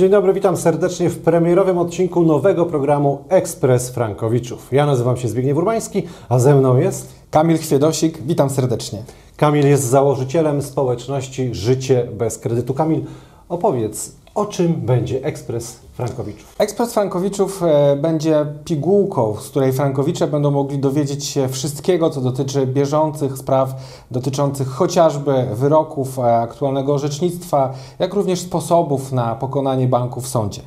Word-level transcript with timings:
Dzień 0.00 0.10
dobry, 0.10 0.32
witam 0.32 0.56
serdecznie 0.56 1.10
w 1.10 1.18
premierowym 1.18 1.78
odcinku 1.78 2.22
nowego 2.22 2.66
programu 2.66 3.24
Ekspres 3.28 3.90
Frankowiczów. 3.90 4.72
Ja 4.72 4.86
nazywam 4.86 5.16
się 5.16 5.28
Zbigniew 5.28 5.56
Urbański, 5.56 6.02
a 6.28 6.38
ze 6.38 6.54
mną 6.54 6.76
jest 6.76 7.12
Kamil 7.30 7.58
Chwiedosik, 7.58 8.22
witam 8.22 8.50
serdecznie. 8.50 9.02
Kamil 9.36 9.66
jest 9.66 9.82
założycielem 9.82 10.62
społeczności 10.62 11.54
Życie 11.54 12.08
bez 12.18 12.38
kredytu. 12.38 12.74
Kamil, 12.74 13.04
opowiedz, 13.48 14.12
o 14.40 14.46
czym 14.46 14.72
będzie 14.72 15.24
Ekspres 15.24 15.80
Frankowiczów? 15.92 16.54
Ekspres 16.58 16.92
Frankowiczów 16.92 17.62
e, 17.62 17.96
będzie 17.96 18.46
pigułką, 18.64 19.36
z 19.40 19.48
której 19.48 19.72
Frankowicze 19.72 20.26
będą 20.26 20.50
mogli 20.50 20.78
dowiedzieć 20.78 21.24
się 21.24 21.48
wszystkiego, 21.48 22.10
co 22.10 22.20
dotyczy 22.20 22.66
bieżących 22.66 23.38
spraw, 23.38 23.74
dotyczących 24.10 24.68
chociażby 24.68 25.46
wyroków, 25.54 26.18
e, 26.18 26.36
aktualnego 26.36 26.94
orzecznictwa, 26.94 27.74
jak 27.98 28.14
również 28.14 28.40
sposobów 28.40 29.12
na 29.12 29.34
pokonanie 29.34 29.86
banku 29.86 30.20
w 30.20 30.28
sądzie. 30.28 30.62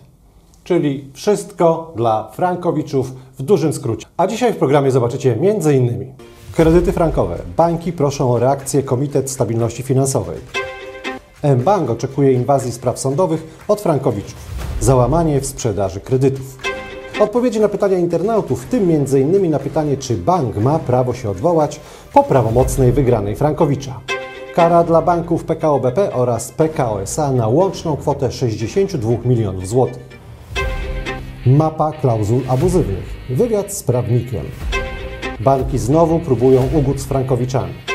Czyli 0.64 1.12
wszystko 1.14 1.94
dla 1.96 2.32
Frankowiczów 2.32 3.14
w 3.38 3.44
dużym 3.44 3.74
skrócie. 3.74 4.08
A 4.18 4.28
dzisiaj 4.28 4.54
w 4.54 4.58
programie 4.58 4.92
zobaczycie 4.92 5.38
m.in. 5.42 6.14
kredyty 6.56 6.92
frankowe. 6.92 7.38
Banki 7.58 7.94
proszą 7.94 8.32
o 8.32 8.40
reakcję 8.40 8.84
Komitet 8.84 9.32
Stabilności 9.32 9.84
Finansowej. 9.84 10.63
mBank 11.44 11.90
oczekuje 11.90 12.34
inwazji 12.34 12.72
spraw 12.72 13.00
sądowych 13.00 13.64
od 13.68 13.82
frankowiczów. 13.82 14.36
Załamanie 14.80 15.42
w 15.42 15.46
sprzedaży 15.46 16.00
kredytów. 16.00 16.58
Odpowiedzi 17.20 17.60
na 17.60 17.70
pytania 17.70 17.98
internautów, 17.98 18.64
w 18.64 18.66
tym 18.66 18.90
m.in. 18.92 19.50
na 19.50 19.60
pytanie, 19.60 19.98
czy 19.98 20.18
bank 20.18 20.58
ma 20.58 20.80
prawo 20.80 21.14
się 21.14 21.30
odwołać 21.30 21.80
po 22.14 22.24
prawomocnej 22.24 22.92
wygranej 22.92 23.36
Frankowicza. 23.36 24.00
Kara 24.56 24.84
dla 24.84 25.02
banków 25.02 25.44
PKO 25.44 25.80
BP 25.80 26.14
oraz 26.14 26.52
PKO 26.52 27.02
SA 27.02 27.32
na 27.32 27.48
łączną 27.48 27.98
kwotę 27.98 28.32
62 28.32 29.12
milionów 29.26 29.68
złotych. 29.68 30.20
Mapa 31.46 31.92
klauzul 31.92 32.42
abuzywnych. 32.50 33.06
Wywiad 33.30 33.74
z 33.74 33.84
prawnikiem. 33.84 34.46
Banki 35.40 35.78
znowu 35.78 36.20
próbują 36.20 36.70
ugód 36.74 37.00
z 37.00 37.06
Frankowiczami. 37.06 37.93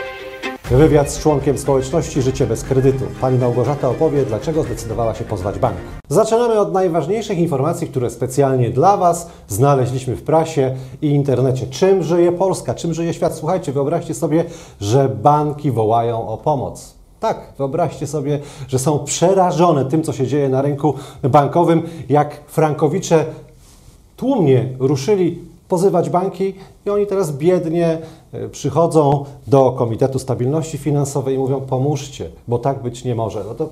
Wywiad 0.70 1.10
z 1.10 1.18
członkiem 1.18 1.58
społeczności 1.58 2.22
Życie 2.22 2.46
bez 2.46 2.64
kredytu. 2.64 3.04
Pani 3.20 3.38
Małgorzata 3.38 3.88
opowie, 3.88 4.24
dlaczego 4.24 4.62
zdecydowała 4.62 5.14
się 5.14 5.24
pozwać 5.24 5.58
bank. 5.58 5.76
Zaczynamy 6.08 6.58
od 6.58 6.72
najważniejszych 6.72 7.38
informacji, 7.38 7.86
które 7.86 8.10
specjalnie 8.10 8.70
dla 8.70 8.96
Was 8.96 9.30
znaleźliśmy 9.48 10.16
w 10.16 10.22
prasie 10.22 10.74
i 11.02 11.06
internecie. 11.06 11.66
Czym 11.66 12.02
żyje 12.02 12.32
Polska? 12.32 12.74
Czym 12.74 12.94
żyje 12.94 13.14
świat? 13.14 13.34
Słuchajcie, 13.34 13.72
wyobraźcie 13.72 14.14
sobie, 14.14 14.44
że 14.80 15.08
banki 15.08 15.70
wołają 15.70 16.28
o 16.28 16.36
pomoc. 16.36 16.94
Tak, 17.20 17.52
wyobraźcie 17.58 18.06
sobie, 18.06 18.38
że 18.68 18.78
są 18.78 18.98
przerażone 18.98 19.84
tym, 19.84 20.02
co 20.02 20.12
się 20.12 20.26
dzieje 20.26 20.48
na 20.48 20.62
rynku 20.62 20.94
bankowym, 21.22 21.82
jak 22.08 22.40
frankowicze 22.46 23.24
tłumnie 24.16 24.68
ruszyli 24.78 25.38
pozywać 25.68 26.10
banki 26.10 26.54
i 26.86 26.90
oni 26.90 27.06
teraz 27.06 27.32
biednie 27.32 27.98
e, 28.32 28.48
przychodzą 28.48 29.24
do 29.46 29.72
Komitetu 29.72 30.18
Stabilności 30.18 30.78
Finansowej 30.78 31.34
i 31.34 31.38
mówią 31.38 31.60
pomóżcie, 31.60 32.30
bo 32.48 32.58
tak 32.58 32.82
być 32.82 33.04
nie 33.04 33.14
może. 33.14 33.44
No 33.44 33.54
to 33.54 33.68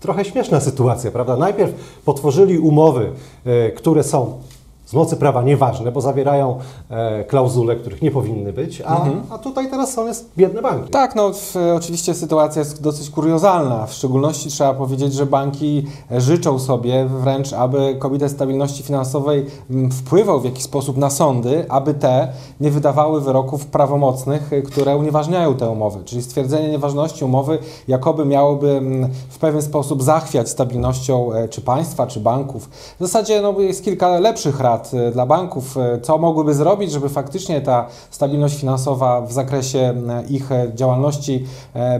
trochę 0.00 0.24
śmieszna 0.24 0.60
sytuacja, 0.60 1.10
prawda? 1.10 1.36
Najpierw 1.36 2.00
potworzyli 2.04 2.58
umowy, 2.58 3.10
e, 3.44 3.70
które 3.70 4.04
są 4.04 4.38
z 4.86 4.92
mocy 4.94 5.16
prawa 5.16 5.42
nieważne, 5.42 5.92
bo 5.92 6.00
zawierają 6.00 6.58
e, 6.90 7.24
klauzule, 7.24 7.76
których 7.76 8.02
nie 8.02 8.10
powinny 8.10 8.52
być, 8.52 8.80
a, 8.80 8.96
Mhm. 8.96 9.22
a 9.30 9.38
tutaj 9.38 9.70
teraz 9.70 9.92
są 9.92 10.06
jest 10.06 10.30
biedne 10.36 10.62
banki. 10.62 10.90
Tak, 10.90 11.14
no 11.14 11.32
w, 11.32 11.56
oczywiście 11.76 12.14
sytuacja 12.14 12.60
jest 12.60 12.82
dosyć 12.82 13.10
kuriozalna. 13.10 13.86
W 13.86 13.92
szczególności 13.92 14.48
trzeba 14.48 14.74
powiedzieć, 14.74 15.12
że 15.14 15.26
banki 15.26 15.86
życzą 16.10 16.58
sobie 16.58 17.04
wręcz, 17.06 17.52
aby 17.52 17.96
Komitet 17.98 18.30
Stabilności 18.32 18.82
Finansowej 18.82 19.46
wpływał 19.92 20.40
w 20.40 20.44
jakiś 20.44 20.64
sposób 20.64 20.96
na 20.96 21.10
sądy, 21.10 21.66
aby 21.68 21.94
te 21.94 22.28
nie 22.60 22.70
wydawały 22.70 23.20
wyroków 23.20 23.66
prawomocnych, 23.66 24.50
które 24.66 24.96
unieważniają 24.96 25.54
te 25.54 25.70
umowy. 25.70 26.04
Czyli 26.04 26.22
stwierdzenie 26.22 26.68
nieważności 26.68 27.24
umowy 27.24 27.58
jakoby 27.88 28.24
miałoby 28.24 28.80
w 29.28 29.38
pewien 29.38 29.62
sposób 29.62 30.02
zachwiać 30.02 30.48
stabilnością 30.48 31.32
e, 31.32 31.48
czy 31.48 31.60
państwa, 31.60 32.06
czy 32.06 32.20
banków. 32.20 32.68
W 32.68 33.00
zasadzie 33.00 33.40
no, 33.42 33.60
jest 33.60 33.84
kilka 33.84 34.18
lepszych 34.18 34.60
rad 34.60 34.75
e, 34.94 35.10
dla 35.10 35.26
banków, 35.26 35.76
e, 35.76 36.00
co 36.00 36.18
mogłyby 36.18 36.54
zrobić, 36.54 36.92
żeby 36.92 37.08
faktycznie 37.08 37.60
ta 37.60 37.86
stabilność 38.10 38.60
finansowa 38.60 39.20
w 39.20 39.32
zakresie 39.32 39.94
ich 40.28 40.52
e, 40.52 40.70
działalności 40.74 41.44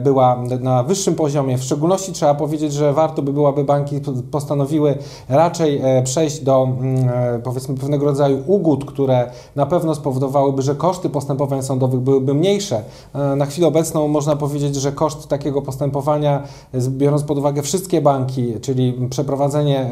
była 0.00 0.38
na 0.60 0.82
wyższym 0.82 1.14
poziomie. 1.14 1.58
W 1.58 1.62
szczególności 1.62 2.12
trzeba 2.12 2.34
powiedzieć, 2.34 2.72
że 2.72 2.92
warto 2.92 3.22
by 3.22 3.32
było, 3.32 3.48
aby 3.48 3.64
banki 3.64 4.00
postanowiły 4.30 4.98
raczej 5.28 5.82
przejść 6.04 6.40
do 6.40 6.68
powiedzmy 7.44 7.74
pewnego 7.74 8.06
rodzaju 8.06 8.42
ugód, 8.46 8.84
które 8.84 9.30
na 9.56 9.66
pewno 9.66 9.94
spowodowałyby, 9.94 10.62
że 10.62 10.74
koszty 10.74 11.10
postępowań 11.10 11.62
sądowych 11.62 12.00
byłyby 12.00 12.34
mniejsze. 12.34 12.82
Na 13.36 13.46
chwilę 13.46 13.66
obecną 13.66 14.08
można 14.08 14.36
powiedzieć, 14.36 14.74
że 14.74 14.92
koszt 14.92 15.28
takiego 15.28 15.62
postępowania, 15.62 16.42
biorąc 16.88 17.22
pod 17.22 17.38
uwagę 17.38 17.62
wszystkie 17.62 18.00
banki, 18.00 18.60
czyli 18.60 19.08
przeprowadzenie 19.10 19.90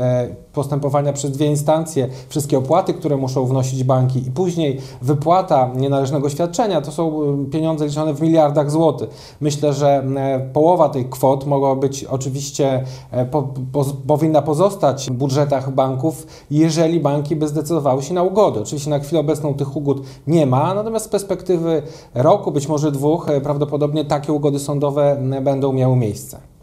postępowania 0.52 1.12
przez 1.12 1.30
dwie 1.30 1.46
instancje, 1.46 2.08
wszystkie 2.28 2.58
opłaty, 2.58 2.73
które 2.82 3.16
muszą 3.16 3.46
wnosić 3.46 3.84
banki 3.84 4.18
i 4.28 4.30
później 4.30 4.80
wypłata 5.02 5.70
nienależnego 5.76 6.30
świadczenia, 6.30 6.80
to 6.80 6.92
są 6.92 7.22
e, 7.22 7.50
pieniądze 7.50 7.86
liczone 7.86 8.14
w 8.14 8.22
miliardach 8.22 8.70
złotych. 8.70 9.36
Myślę, 9.40 9.72
że 9.72 10.04
e, 10.16 10.50
połowa 10.52 10.88
tej 10.88 11.04
kwot 11.04 11.46
mogła 11.46 11.76
być 11.76 12.04
oczywiście, 12.04 12.84
e, 13.10 13.26
po, 13.26 13.48
po, 13.72 13.84
powinna 14.06 14.42
pozostać 14.42 15.10
w 15.10 15.12
budżetach 15.12 15.74
banków, 15.74 16.26
jeżeli 16.50 17.00
banki 17.00 17.36
by 17.36 17.48
zdecydowały 17.48 18.02
się 18.02 18.14
na 18.14 18.22
ugody. 18.22 18.60
Oczywiście 18.60 18.90
na 18.90 18.98
chwilę 18.98 19.20
obecną 19.20 19.54
tych 19.54 19.76
ugód 19.76 20.02
nie 20.26 20.46
ma, 20.46 20.74
natomiast 20.74 21.06
z 21.06 21.08
perspektywy 21.08 21.82
roku, 22.14 22.52
być 22.52 22.68
może 22.68 22.92
dwóch, 22.92 23.28
e, 23.28 23.40
prawdopodobnie 23.40 24.04
takie 24.04 24.32
ugody 24.32 24.58
sądowe 24.58 25.16
będą 25.42 25.72
miały 25.72 25.96
miejsce. 25.96 26.53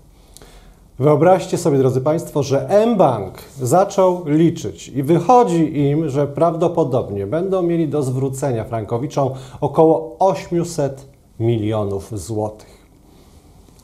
Wyobraźcie 1.01 1.57
sobie, 1.57 1.77
drodzy 1.77 2.01
Państwo, 2.01 2.43
że 2.43 2.85
mBank 2.87 3.37
zaczął 3.61 4.23
liczyć 4.25 4.87
i 4.87 5.03
wychodzi 5.03 5.79
im, 5.79 6.09
że 6.09 6.27
prawdopodobnie 6.27 7.27
będą 7.27 7.61
mieli 7.61 7.87
do 7.87 8.03
zwrócenia 8.03 8.63
Frankowiczom 8.63 9.29
około 9.61 10.15
800 10.19 11.05
milionów 11.39 12.19
złotych. 12.19 12.87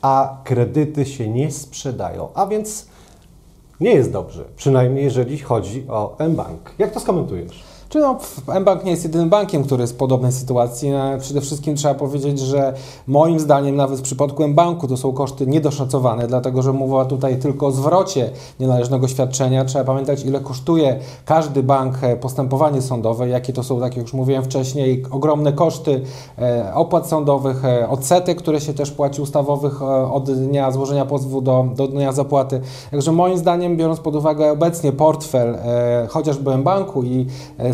A 0.01 0.37
kredyty 0.43 1.05
się 1.05 1.29
nie 1.29 1.51
sprzedają, 1.51 2.27
a 2.33 2.47
więc 2.47 2.87
nie 3.79 3.91
jest 3.91 4.11
dobrze, 4.11 4.43
przynajmniej 4.55 5.03
jeżeli 5.03 5.37
chodzi 5.37 5.85
o 5.89 6.15
mBank. 6.29 6.71
Jak 6.79 6.91
to 6.91 6.99
skomentujesz? 6.99 7.63
Czy 7.89 7.99
no, 7.99 8.17
mBank 8.59 8.83
nie 8.83 8.91
jest 8.91 9.03
jedynym 9.03 9.29
bankiem, 9.29 9.63
który 9.63 9.81
jest 9.81 9.93
w 9.93 9.97
podobnej 9.97 10.31
sytuacji. 10.31 10.89
No, 10.89 11.17
Przede 11.19 11.41
wszystkim 11.41 11.75
trzeba 11.75 11.93
powiedzieć, 11.93 12.39
że 12.39 12.73
moim 13.07 13.39
zdaniem 13.39 13.75
nawet 13.75 13.99
w 13.99 14.01
przypadku 14.01 14.47
mBanku 14.47 14.87
to 14.87 14.97
są 14.97 15.13
koszty 15.13 15.47
niedoszacowane, 15.47 16.27
dlatego 16.27 16.61
że 16.61 16.73
mowa 16.73 17.05
tutaj 17.05 17.39
tylko 17.39 17.67
o 17.67 17.71
zwrocie 17.71 18.29
nienależnego 18.59 19.07
świadczenia. 19.07 19.65
Trzeba 19.65 19.85
pamiętać, 19.85 20.25
ile 20.25 20.39
kosztuje 20.39 20.99
każdy 21.25 21.63
bank 21.63 22.03
e, 22.03 22.17
postępowanie 22.17 22.81
sądowe, 22.81 23.29
jakie 23.29 23.53
to 23.53 23.63
są, 23.63 23.79
tak 23.79 23.97
jak 23.97 24.05
już 24.05 24.13
mówiłem 24.13 24.43
wcześniej, 24.43 25.03
ogromne 25.11 25.53
koszty 25.53 26.01
e, 26.39 26.71
opłat 26.73 27.07
sądowych, 27.07 27.65
e, 27.65 27.89
odsetek, 27.89 28.37
które 28.37 28.61
się 28.61 28.73
też 28.73 28.91
płaci 28.91 29.21
ustawowych 29.21 29.81
od 30.11 30.31
dnia 30.31 30.71
złożenia 30.71 31.05
pozwu 31.05 31.41
do, 31.41 31.65
do 31.75 31.87
dnia 31.87 32.11
zapłaty. 32.11 32.61
Także 32.91 33.11
moim 33.11 33.37
zdaniem, 33.37 33.77
biorąc 33.77 33.99
pod 33.99 34.15
uwagę 34.15 34.51
obecnie 34.51 34.91
portfel 34.91 35.57
chociażby 36.09 36.57
mBanku 36.57 37.03
i 37.03 37.25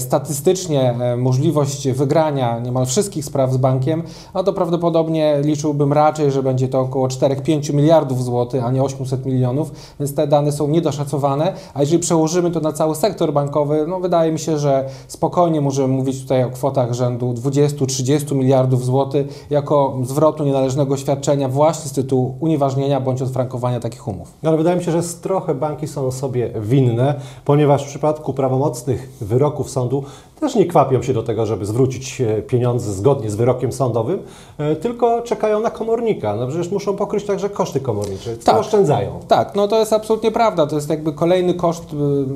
statystycznie 0.04 0.92
e, 0.92 1.18
możliwość 1.18 1.90
wygrania 1.90 2.60
niemal 2.60 2.86
wszystkich 2.86 3.26
spraw 3.26 3.54
z 3.54 3.58
bankiem, 3.58 4.04
no 4.34 4.44
to 4.44 4.54
prawdopodobnie 4.54 5.42
liczyłbym 5.44 5.94
raczej, 5.94 6.32
że 6.32 6.44
będzie 6.44 6.68
to 6.68 6.80
około 6.80 7.08
4-5 7.08 7.74
miliardów 7.74 8.24
złotych, 8.24 8.64
a 8.66 8.72
nie 8.72 8.84
800 8.84 9.26
milionów, 9.26 9.72
więc 10.00 10.16
te 10.16 10.28
dane 10.28 10.52
są 10.52 10.68
niedoszacowane, 10.68 11.54
a 11.74 11.82
jeżeli 11.82 12.00
przełożymy 12.00 12.52
to 12.52 12.60
na 12.60 12.74
cały 12.74 12.96
sektor 12.96 13.34
bankowy, 13.34 13.86
no 13.88 14.00
wydaje 14.00 14.32
mi 14.32 14.40
się, 14.40 14.58
że 14.58 14.90
spokojnie 15.08 15.62
możemy 15.62 15.88
mówić 15.88 16.22
tutaj 16.22 16.44
o 16.44 16.50
kwotach 16.50 16.94
rzędu 16.94 17.34
20-30 17.34 18.36
miliardów 18.36 18.86
złotych 18.86 19.46
jako 19.50 19.98
zwrotu 20.04 20.44
nienależnego 20.44 20.98
świadczenia 20.98 21.50
właśnie 21.50 21.90
z 21.90 21.94
tytułu 21.94 22.36
unieważnienia 22.40 23.00
bądź 23.00 23.22
odfrankowania 23.22 23.80
takich 23.80 24.08
umów. 24.08 24.34
No, 24.44 24.50
ale 24.50 24.58
wydaje 24.58 24.78
mi 24.78 24.84
się, 24.84 24.92
że 24.92 25.04
trochę 25.22 25.56
banki 25.56 25.88
są 25.88 26.12
sobie 26.12 26.50
winne, 26.62 27.16
ponieważ 27.46 27.84
w 27.84 27.88
przypadku 27.88 28.34
prawomocnych 28.34 29.10
wyroków 29.22 29.70
sądu 29.70 29.93
modo 29.94 30.08
też 30.44 30.56
nie 30.56 30.66
kwapią 30.66 31.02
się 31.02 31.14
do 31.14 31.24
tego, 31.24 31.46
żeby 31.46 31.66
zwrócić 31.66 32.22
e, 32.22 32.42
pieniądze 32.42 32.94
zgodnie 32.94 33.30
z 33.30 33.36
wyrokiem 33.36 33.72
sądowym, 33.72 34.20
e, 34.58 34.76
tylko 34.76 35.22
czekają 35.22 35.60
na 35.60 35.70
komornika. 35.70 36.36
No 36.36 36.48
przecież 36.48 36.72
muszą 36.72 36.96
pokryć 36.96 37.24
także 37.26 37.50
koszty 37.50 37.80
komornicze, 37.80 38.38
co 38.38 38.46
Tak. 38.46 38.60
oszczędzają. 38.62 39.20
Tak, 39.28 39.56
no 39.56 39.68
to 39.68 39.80
jest 39.80 39.94
absolutnie 39.94 40.32
prawda. 40.32 40.68
To 40.68 40.76
jest 40.76 40.90
jakby 40.90 41.14
kolejny 41.14 41.54
koszt, 41.54 41.84
y, 41.84 41.96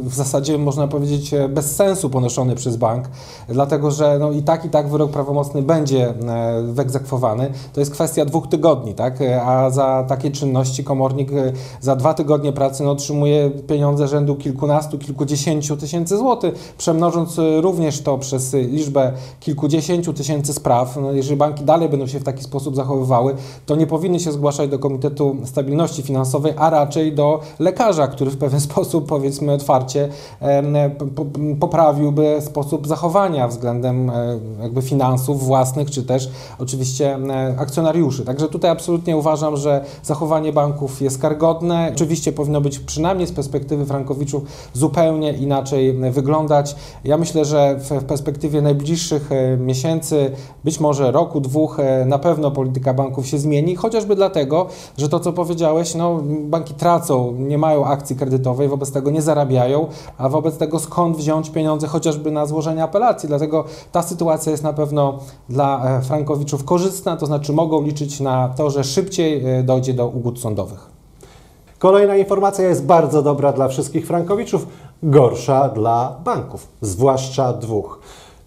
w 0.09 0.13
zasadzie 0.13 0.57
można 0.57 0.88
powiedzieć 0.88 1.33
e, 1.33 1.50
bez 1.50 1.75
sensu 1.75 2.09
ponoszony 2.09 2.56
przez 2.56 2.77
bank, 2.77 3.06
dlatego 3.50 3.92
że 3.92 4.18
no 4.19 4.31
i 4.31 4.44
tak 4.44 4.65
i 4.65 4.69
tak 4.69 4.89
wyrok 4.89 5.12
prawomocny 5.12 5.62
będzie 5.62 6.09
e, 6.09 6.13
wyegzekwowany. 6.63 7.51
To 7.74 7.80
jest 7.80 7.92
kwestia 7.92 8.25
dwóch 8.25 8.48
tygodni, 8.48 8.94
tak? 8.94 9.21
E, 9.21 9.42
A 9.44 9.69
za 9.69 10.06
takie 10.07 10.31
czynności 10.31 10.83
komornik 10.83 11.31
e, 11.31 11.51
za 11.81 11.95
dwa 11.95 12.13
tygodnie 12.13 12.54
pracy 12.54 12.83
no, 12.83 12.92
otrzymuje 12.92 13.50
pieniądze 13.68 14.07
rzędu 14.07 14.36
kilkunastu, 14.36 14.98
kilkudziesięciu 14.98 15.77
tysięcy 15.77 16.18
złotych, 16.18 16.74
przemnożąc 16.77 17.39
e, 17.39 17.62
również 17.97 18.01
to 18.01 18.17
przez 18.17 18.53
e, 18.53 18.61
liczbę 18.61 19.11
kilkudziesięciu 19.39 20.13
tysięcy 20.13 20.53
spraw. 20.53 20.97
No, 21.01 21.11
jeżeli 21.11 21.38
banki 21.38 21.63
dalej 21.63 21.89
będą 21.89 22.07
się 22.07 22.19
w 22.19 22.23
taki 22.23 22.44
sposób 22.44 22.75
zachowywały, 22.75 23.35
to 23.65 23.75
nie 23.75 23.88
powinny 23.88 24.19
się 24.19 24.31
zgłaszać 24.31 24.69
do 24.69 24.79
Komitetu 24.79 25.35
Stabilności 25.45 26.01
Finansowej, 26.01 26.53
a 26.57 26.69
raczej 26.69 27.13
do 27.13 27.39
lekarza, 27.59 28.07
który 28.07 28.31
w 28.31 28.38
pewien 28.38 28.59
sposób, 28.69 29.07
powiedzmy 29.07 29.53
otwarcie, 29.53 30.09
poprawiłby 31.59 32.38
sposób 32.41 32.88
zachowania 32.88 33.47
względem 33.47 34.09
e, 34.09 34.39
jakby 34.61 34.81
finansów 34.81 35.45
własnych, 35.45 35.91
czy 35.91 36.03
też 36.03 36.29
oczywiście 36.59 37.17
akcjonariuszy. 37.57 38.25
Także 38.25 38.47
tutaj 38.47 38.71
absolutnie 38.71 39.17
uważam, 39.17 39.57
że 39.57 39.85
zachowanie 40.03 40.53
banków 40.53 41.01
jest 41.01 41.21
karygodne. 41.21 41.91
Oczywiście 41.95 42.31
powinno 42.31 42.61
być 42.61 42.79
przynajmniej 42.79 43.27
z 43.27 43.31
perspektywy 43.31 43.85
frankowiczów 43.85 44.44
zupełnie 44.73 45.33
inaczej 45.33 45.94
wyglądać. 46.11 46.75
Ja 47.03 47.17
myślę, 47.17 47.45
że 47.45 47.76
w, 47.77 48.03
perspektywie 48.03 48.62
najbliższych 48.62 49.31
e, 49.31 49.57
miesięcy, 49.57 50.31
być 50.63 50.79
może 50.79 51.12
roku, 51.12 51.41
dwóch, 51.41 51.79
e, 51.79 52.06
na 52.06 52.19
pewno 52.19 52.51
polityka 52.51 52.94
banków 52.94 53.27
się 53.27 53.38
zmieni, 53.38 53.75
chociażby 53.75 54.15
dlatego, 54.15 54.68
że 54.97 55.09
to, 55.09 55.19
co 55.19 55.33
powiedziałeś, 55.33 55.95
no, 55.95 56.19
banki 56.24 56.74
tracą, 56.74 57.33
nie 57.38 57.57
mają 57.57 57.85
akcji 57.85 58.15
kredytowej, 58.15 58.68
wobec 58.68 58.91
tego 58.91 59.12
nie 59.12 59.21
zarabiają, 59.21 59.88
a 60.18 60.29
wobec 60.29 60.57
tego 60.57 60.79
skąd 60.79 61.18
wziąć 61.18 61.50
pieniądze 61.50 61.88
chociażby 61.88 62.31
na 62.31 62.45
złożenie 62.45 62.83
apelacji. 62.83 63.29
Dlatego 63.29 63.63
ta 63.91 64.01
sytuacja 64.01 64.51
jest 64.51 64.63
na 64.63 64.73
pewno 64.73 65.19
dla 65.50 65.97
e, 65.97 66.01
frankowiczów 66.01 66.63
korzystna, 66.63 67.18
to 67.18 67.25
znaczy 67.25 67.53
mogą 67.53 67.81
liczyć 67.81 68.19
na 68.19 68.50
to, 68.50 68.69
że 68.69 68.83
szybciej 68.83 69.44
dojdzie 69.63 69.94
do 69.94 70.07
ugód 70.07 70.39
sądowych. 70.39 70.96
Kolejna 71.79 72.15
informacja 72.15 72.68
jest 72.68 72.85
bardzo 72.85 73.21
dobra 73.21 73.53
dla 73.53 73.68
wszystkich 73.68 74.07
frankowiczów, 74.07 74.68
gorsza 75.03 75.69
dla 75.69 76.19
banków, 76.24 76.68
zwłaszcza 76.81 77.53
dwóch. 77.53 78.00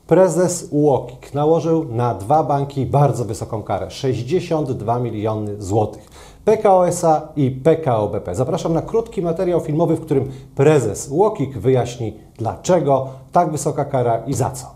Prezes 0.06 0.68
UOKiK 0.70 1.34
nałożył 1.34 1.84
na 1.84 2.14
dwa 2.14 2.42
banki 2.42 2.86
bardzo 2.86 3.24
wysoką 3.24 3.62
karę 3.62 3.90
62 3.90 4.98
miliony 4.98 5.62
złotych. 5.62 6.08
PKO 6.44 6.88
SA 6.88 7.28
i 7.36 7.50
PKO 7.50 8.08
BP. 8.08 8.34
Zapraszam 8.34 8.72
na 8.72 8.82
krótki 8.82 9.22
materiał 9.22 9.60
filmowy, 9.60 9.96
w 9.96 10.00
którym 10.00 10.30
prezes 10.54 11.08
UOKiK 11.10 11.58
wyjaśni, 11.58 12.16
dlaczego 12.38 13.08
tak 13.32 13.52
wysoka 13.52 13.84
kara 13.84 14.22
i 14.26 14.34
za 14.34 14.50
co. 14.50 14.74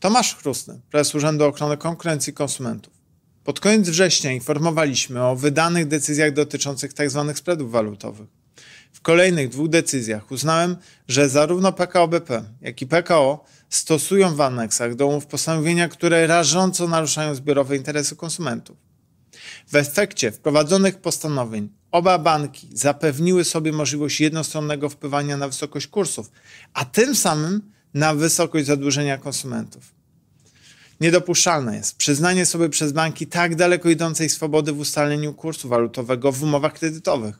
Tomasz 0.00 0.36
Chrustny, 0.36 0.80
prezes 0.90 1.14
Urzędu 1.14 1.44
Ochrony 1.44 1.76
Konkurencji 1.76 2.30
i 2.30 2.34
Konsumentów. 2.34 2.95
Pod 3.46 3.60
koniec 3.60 3.88
września 3.88 4.32
informowaliśmy 4.32 5.22
o 5.22 5.36
wydanych 5.36 5.88
decyzjach 5.88 6.32
dotyczących 6.32 6.92
tzw. 6.92 7.32
spreadów 7.34 7.70
walutowych. 7.70 8.28
W 8.92 9.00
kolejnych 9.00 9.48
dwóch 9.48 9.68
decyzjach 9.68 10.30
uznałem, 10.30 10.76
że 11.08 11.28
zarówno 11.28 11.72
PKO 11.72 12.08
BP, 12.08 12.44
jak 12.60 12.82
i 12.82 12.86
PKO 12.86 13.44
stosują 13.70 14.34
w 14.34 14.40
aneksach 14.40 14.94
do 14.94 15.06
umów 15.06 15.26
postanowienia, 15.26 15.88
które 15.88 16.26
rażąco 16.26 16.88
naruszają 16.88 17.34
zbiorowe 17.34 17.76
interesy 17.76 18.16
konsumentów. 18.16 18.76
W 19.68 19.76
efekcie 19.76 20.32
wprowadzonych 20.32 20.98
postanowień 20.98 21.68
oba 21.90 22.18
banki 22.18 22.68
zapewniły 22.72 23.44
sobie 23.44 23.72
możliwość 23.72 24.20
jednostronnego 24.20 24.88
wpływania 24.88 25.36
na 25.36 25.48
wysokość 25.48 25.86
kursów, 25.86 26.30
a 26.74 26.84
tym 26.84 27.16
samym 27.16 27.72
na 27.94 28.14
wysokość 28.14 28.66
zadłużenia 28.66 29.18
konsumentów. 29.18 29.95
Niedopuszczalne 31.00 31.76
jest 31.76 31.96
przyznanie 31.96 32.46
sobie 32.46 32.68
przez 32.68 32.92
banki 32.92 33.26
tak 33.26 33.56
daleko 33.56 33.90
idącej 33.90 34.28
swobody 34.28 34.72
w 34.72 34.78
ustaleniu 34.78 35.34
kursu 35.34 35.68
walutowego 35.68 36.32
w 36.32 36.42
umowach 36.42 36.72
kredytowych. 36.72 37.38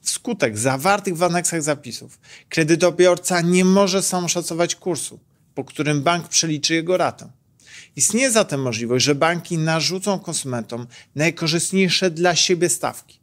Wskutek 0.00 0.58
zawartych 0.58 1.16
w 1.16 1.22
aneksach 1.22 1.62
zapisów 1.62 2.20
kredytobiorca 2.48 3.40
nie 3.40 3.64
może 3.64 4.02
sam 4.02 4.28
szacować 4.28 4.76
kursu, 4.76 5.20
po 5.54 5.64
którym 5.64 6.02
bank 6.02 6.28
przeliczy 6.28 6.74
jego 6.74 6.96
ratę. 6.96 7.30
Istnieje 7.96 8.30
zatem 8.30 8.62
możliwość, 8.62 9.04
że 9.04 9.14
banki 9.14 9.58
narzucą 9.58 10.18
konsumentom 10.18 10.86
najkorzystniejsze 11.14 12.10
dla 12.10 12.36
siebie 12.36 12.68
stawki. 12.68 13.20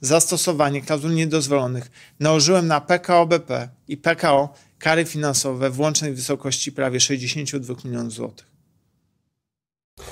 Zastosowanie 0.00 0.82
klauzul 0.82 1.14
niedozwolonych 1.14 1.90
nałożyłem 2.20 2.66
na 2.66 2.80
PKO 2.80 3.26
BP 3.26 3.68
i 3.88 3.96
PKO 3.96 4.54
kary 4.78 5.04
finansowe 5.04 5.70
w 5.70 5.80
łącznej 5.80 6.14
wysokości 6.14 6.72
prawie 6.72 7.00
62 7.00 7.74
milionów 7.84 8.12
złotych. 8.12 8.53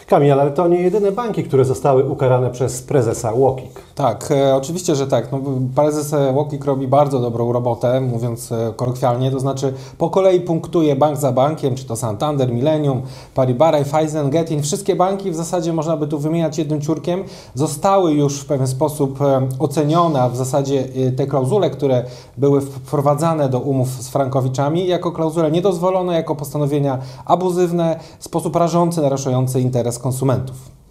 Kamil, 0.06 0.40
ale 0.40 0.50
to 0.50 0.69
nie 0.69 0.82
jedyne 0.82 1.12
banki, 1.12 1.44
które 1.44 1.64
zostały 1.64 2.05
ukarane 2.05 2.50
przez 2.50 2.82
prezesa 2.82 3.32
UOKiK. 3.32 3.81
Tak, 3.94 4.31
e, 4.31 4.56
oczywiście, 4.56 4.97
że 4.97 5.06
tak. 5.06 5.33
No, 5.33 5.41
prezes 5.75 6.15
Łokik 6.35 6.65
robi 6.65 6.89
bardzo 6.89 7.21
dobrą 7.21 7.53
robotę, 7.53 8.00
mówiąc 8.00 8.53
e, 8.53 8.73
kolokwialnie, 8.77 9.31
to 9.31 9.41
znaczy 9.41 9.73
po 9.99 10.11
kolei 10.11 10.41
punktuje 10.41 10.97
bank 10.97 11.17
za 11.17 11.33
bankiem, 11.33 11.75
czy 11.75 11.85
to 11.85 11.97
Santander, 11.97 12.53
Millennium, 12.53 13.03
Paribas, 13.35 13.73
Raiffeisen, 13.73 14.31
Getin, 14.31 14.62
wszystkie 14.62 14.97
banki 14.97 15.31
w 15.31 15.37
zasadzie 15.37 15.73
można 15.73 15.97
by 15.97 16.06
tu 16.06 16.19
wymieniać 16.19 16.59
jednym 16.59 16.81
ciurkiem, 16.81 17.25
zostały 17.55 18.12
już 18.12 18.41
w 18.41 18.47
pewien 18.47 18.67
sposób 18.67 19.21
e, 19.23 19.49
ocenione, 19.59 20.23
a 20.23 20.29
w 20.29 20.37
zasadzie 20.37 20.85
e, 21.09 21.12
te 21.12 21.27
klauzule, 21.27 21.71
które 21.71 22.05
były 22.37 22.61
wprowadzane 22.61 23.49
do 23.49 23.61
umów 23.61 23.88
z 23.88 24.09
frankowiczami, 24.09 24.87
jako 24.87 25.12
klauzule 25.12 25.50
niedozwolone, 25.50 26.15
jako 26.15 26.37
postanowienia 26.37 26.99
abuzywne, 27.25 28.00
w 28.19 28.25
sposób 28.25 28.56
rażący, 28.56 29.00
naruszający 29.00 29.61
interes 29.61 29.99
konsumentów. 29.99 30.81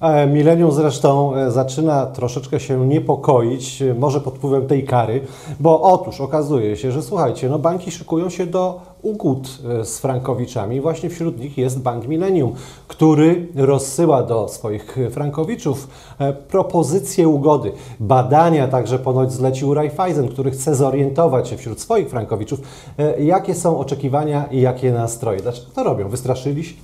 E, 0.00 0.26
Millennium 0.26 0.72
zresztą 0.72 1.34
e, 1.34 1.50
zaczyna 1.50 2.06
troszeczkę 2.06 2.60
się 2.60 2.86
niepokoić, 2.86 3.82
e, 3.82 3.94
może 3.94 4.20
pod 4.20 4.34
wpływem 4.34 4.66
tej 4.66 4.84
kary, 4.84 5.20
bo 5.60 5.82
otóż 5.82 6.20
okazuje 6.20 6.76
się, 6.76 6.92
że 6.92 7.02
słuchajcie, 7.02 7.48
no 7.48 7.58
banki 7.58 7.90
szykują 7.90 8.30
się 8.30 8.46
do 8.46 8.80
ugód 9.02 9.48
z 9.82 9.98
frankowiczami. 9.98 10.80
Właśnie 10.80 11.10
wśród 11.10 11.40
nich 11.40 11.58
jest 11.58 11.80
Bank 11.80 12.08
Millennium, 12.08 12.52
który 12.88 13.46
rozsyła 13.54 14.22
do 14.22 14.48
swoich 14.48 14.96
frankowiczów 15.10 15.88
propozycje 16.48 17.28
ugody. 17.28 17.72
Badania 18.00 18.68
także 18.68 18.98
ponoć 18.98 19.32
zlecił 19.32 19.74
Raiffeisen, 19.74 20.28
który 20.28 20.50
chce 20.50 20.74
zorientować 20.74 21.48
się 21.48 21.56
wśród 21.56 21.80
swoich 21.80 22.10
frankowiczów, 22.10 22.60
jakie 23.18 23.54
są 23.54 23.78
oczekiwania 23.78 24.44
i 24.50 24.60
jakie 24.60 24.92
nastroje. 24.92 25.40
Dlaczego 25.40 25.66
to 25.74 25.82
robią? 25.82 26.08
Wystraszyli 26.08 26.64
się? 26.64 26.74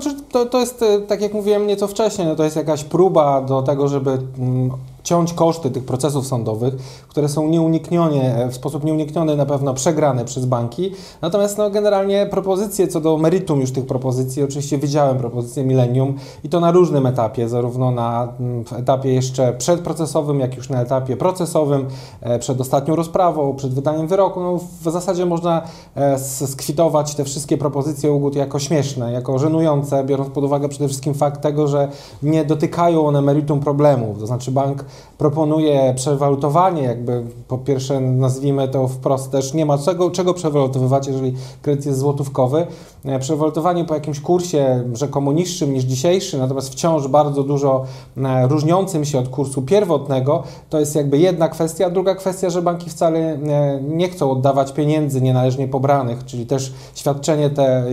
Znaczy, 0.00 0.16
to, 0.32 0.46
to 0.46 0.60
jest, 0.60 0.82
e, 0.82 1.00
tak 1.00 1.20
jak 1.20 1.34
mówiłem 1.34 1.66
nieco 1.66 1.86
wcześniej, 1.86 2.28
no 2.28 2.36
to 2.36 2.44
jest 2.44 2.56
jakaś 2.56 2.84
próba 2.84 3.40
do 3.40 3.62
tego, 3.62 3.88
żeby 3.88 4.10
mm, 4.38 4.70
ciąć 5.04 5.32
koszty 5.32 5.70
tych 5.70 5.84
procesów 5.84 6.26
sądowych, 6.26 6.76
które 7.08 7.28
są 7.28 7.48
nieuniknione, 7.48 8.44
e, 8.44 8.48
w 8.48 8.54
sposób 8.54 8.84
nieunikniony 8.84 9.36
na 9.36 9.46
pewno 9.46 9.74
przegrane 9.74 10.24
przez 10.24 10.46
banki. 10.46 10.90
Natomiast 11.22 11.58
no, 11.58 11.70
generalnie 11.70 12.26
propozycje 12.26 12.88
co 12.88 13.00
do 13.00 13.16
meritum 13.16 13.60
już 13.60 13.72
tych 13.72 13.86
propozycji, 13.86 14.42
oczywiście 14.42 14.78
widziałem 14.78 15.18
propozycję 15.18 15.64
Millennium 15.64 16.14
i 16.44 16.48
to 16.48 16.60
na 16.60 16.70
różnym 16.70 17.06
etapie, 17.06 17.48
zarówno 17.48 17.90
na 17.90 18.28
mm, 18.40 18.64
etapie 18.76 19.14
jeszcze 19.14 19.52
przedprocesowym, 19.52 20.40
jak 20.40 20.56
już 20.56 20.68
na 20.68 20.82
etapie 20.82 21.16
procesowym, 21.16 21.86
e, 22.20 22.38
przed 22.38 22.60
ostatnią 22.60 22.96
rozprawą, 22.96 23.56
przed 23.56 23.74
wydaniem 23.74 24.06
wyroku. 24.06 24.40
No, 24.40 24.58
w 24.82 24.90
zasadzie 24.90 25.26
można 25.26 25.62
e, 25.94 26.18
skwitować 26.18 27.14
te 27.14 27.24
wszystkie 27.24 27.58
propozycje 27.58 28.12
ugód 28.12 28.36
jako 28.36 28.58
śmieszne, 28.58 29.12
jako 29.12 29.38
żenujące, 29.38 30.04
biorąc 30.04 30.30
pod 30.30 30.44
uwagę 30.44 30.68
przede 30.68 30.88
wszystkim 30.88 31.14
fakt 31.14 31.40
tego, 31.40 31.68
że 31.68 31.88
nie 32.22 32.44
dotykają 32.44 33.06
one 33.06 33.22
meritum 33.22 33.60
problemów. 33.60 34.18
To 34.18 34.26
znaczy 34.26 34.50
bank 34.50 34.84
proponuje 35.18 35.92
przewalutowanie, 35.96 36.82
jakby 36.82 37.22
po 37.48 37.58
pierwsze 37.58 38.00
nazwijmy 38.00 38.68
to 38.68 38.88
wprost 38.88 39.30
też, 39.30 39.54
nie 39.54 39.66
ma 39.66 39.78
czego, 39.78 40.10
czego 40.10 40.34
przewalutowywać, 40.34 41.06
jeżeli 41.06 41.34
kredyt 41.62 41.86
jest 41.86 41.98
złotówkowy. 41.98 42.66
E, 43.04 43.18
Przewalutowanie 43.18 43.84
po 43.84 43.94
jakimś 43.94 44.20
kursie 44.20 44.84
rzekomo 44.92 45.32
niższym 45.32 45.72
niż 45.72 45.84
dzisiejszy, 45.84 46.38
natomiast 46.38 46.72
wciąż 46.72 47.08
bardzo 47.08 47.42
dużo 47.42 47.84
e, 48.16 48.48
różniącym 48.48 49.04
się 49.04 49.18
od 49.18 49.28
kursu 49.28 49.62
pierwotnego, 49.62 50.42
to 50.70 50.80
jest 50.80 50.94
jakby 50.94 51.18
jedna 51.18 51.48
kwestia. 51.48 51.90
Druga 51.90 52.14
kwestia, 52.14 52.50
że 52.50 52.62
banki 52.62 52.90
wcale 52.90 53.18
e, 53.18 53.38
nie 53.82 54.08
chcą 54.08 54.30
oddawać 54.30 54.72
pieniędzy 54.72 55.20
nienależnie 55.20 55.68
pobranych, 55.68 56.24
czyli 56.24 56.46
też 56.46 56.72
świadczenie 56.94 57.50
te 57.50 57.84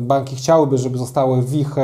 banki 0.00 0.36
chciałyby, 0.36 0.78
żeby 0.78 0.98
zostały 0.98 1.42
w 1.42 1.54
ich 1.54 1.76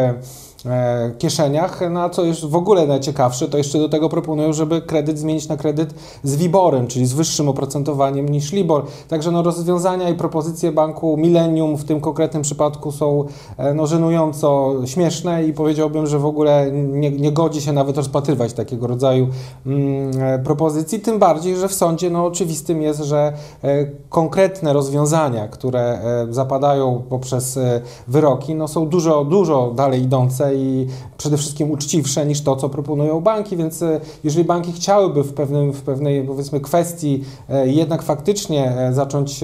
kieszeniach, 1.19 1.81
no 1.91 2.03
a 2.03 2.09
co 2.09 2.25
jest 2.25 2.45
w 2.45 2.57
ogóle 2.57 2.87
najciekawsze, 2.87 3.49
to 3.49 3.59
jeszcze 3.59 3.79
do 3.79 3.89
tego 3.89 4.09
proponują, 4.09 4.53
żeby 4.53 4.83
kredyt 4.83 5.19
zmienić 5.19 5.49
na 5.49 5.57
kredyt 5.57 5.95
z 6.23 6.37
WIBORem, 6.37 6.87
czyli 6.87 7.07
z 7.07 7.13
wyższym 7.13 7.49
oprocentowaniem 7.49 8.29
niż 8.29 8.53
LIBOR. 8.53 8.85
Także 9.09 9.31
no, 9.31 9.43
rozwiązania 9.43 10.09
i 10.09 10.15
propozycje 10.15 10.73
banku 10.73 11.17
Millennium 11.17 11.77
w 11.77 11.85
tym 11.85 12.01
konkretnym 12.01 12.43
przypadku 12.43 12.93
są 12.93 13.25
e, 13.57 13.75
no, 13.75 13.87
żenująco 13.87 14.75
śmieszne 14.85 15.45
i 15.45 15.53
powiedziałbym, 15.53 16.07
że 16.07 16.19
w 16.19 16.27
ogóle 16.27 16.71
nie, 16.73 17.11
nie 17.11 17.33
godzi 17.33 17.61
się 17.61 17.73
nawet 17.73 17.97
rozpatrywać 17.97 18.53
takiego 18.53 18.87
rodzaju 18.87 19.29
mm, 19.67 20.11
e, 20.23 20.39
propozycji, 20.39 21.01
tym 21.01 21.19
bardziej, 21.19 21.57
że 21.57 21.69
w 21.69 21.75
sądzie 21.75 22.11
no, 22.11 22.27
oczywistym 22.27 22.83
jest, 22.83 23.01
że 23.01 23.33
e, 23.65 23.87
konkretne 24.09 24.73
rozwiązania, 24.73 25.49
które 25.49 25.81
e, 25.81 26.27
zapadają 26.31 27.03
poprzez 27.09 27.57
e, 27.57 27.81
wyroki, 28.09 28.55
no, 28.55 28.69
są 28.69 28.89
dużo, 28.89 29.25
dużo 29.25 29.73
dalej 29.77 30.03
idące 30.03 30.52
i 30.57 30.87
przede 31.17 31.37
wszystkim 31.37 31.71
uczciwsze 31.71 32.27
niż 32.27 32.41
to, 32.41 32.57
co 32.57 32.69
proponują 32.69 33.21
banki, 33.21 33.57
więc 33.57 33.83
e, 33.83 34.01
jeżeli 34.25 34.45
banki 34.45 34.73
chciałyby 34.73 35.23
w, 35.23 35.33
pewnym, 35.33 35.73
w 35.73 35.83
pewnej 35.83 36.25
powiedzmy 36.25 36.61
kwestii 36.61 37.25
e, 37.49 37.69
jednak 37.69 38.03
faktycznie 38.03 38.77
e, 38.77 38.93
zacząć 38.93 39.41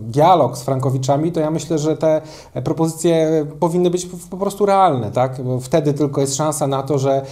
dialog 0.00 0.58
z 0.58 0.62
frankowiczami, 0.62 1.32
to 1.32 1.40
ja 1.40 1.50
myślę, 1.50 1.78
że 1.78 1.96
te 1.96 2.20
propozycje 2.64 3.46
powinny 3.60 3.90
być 3.90 4.08
po, 4.30 4.36
prostu 4.36 4.66
realne, 4.66 5.10
tak? 5.10 5.42
Bo 5.42 5.60
wtedy 5.60 5.94
tylko 5.94 6.20
jest 6.20 6.36
szansa 6.36 6.66
na 6.66 6.82
to, 6.82 6.98
że 6.98 7.22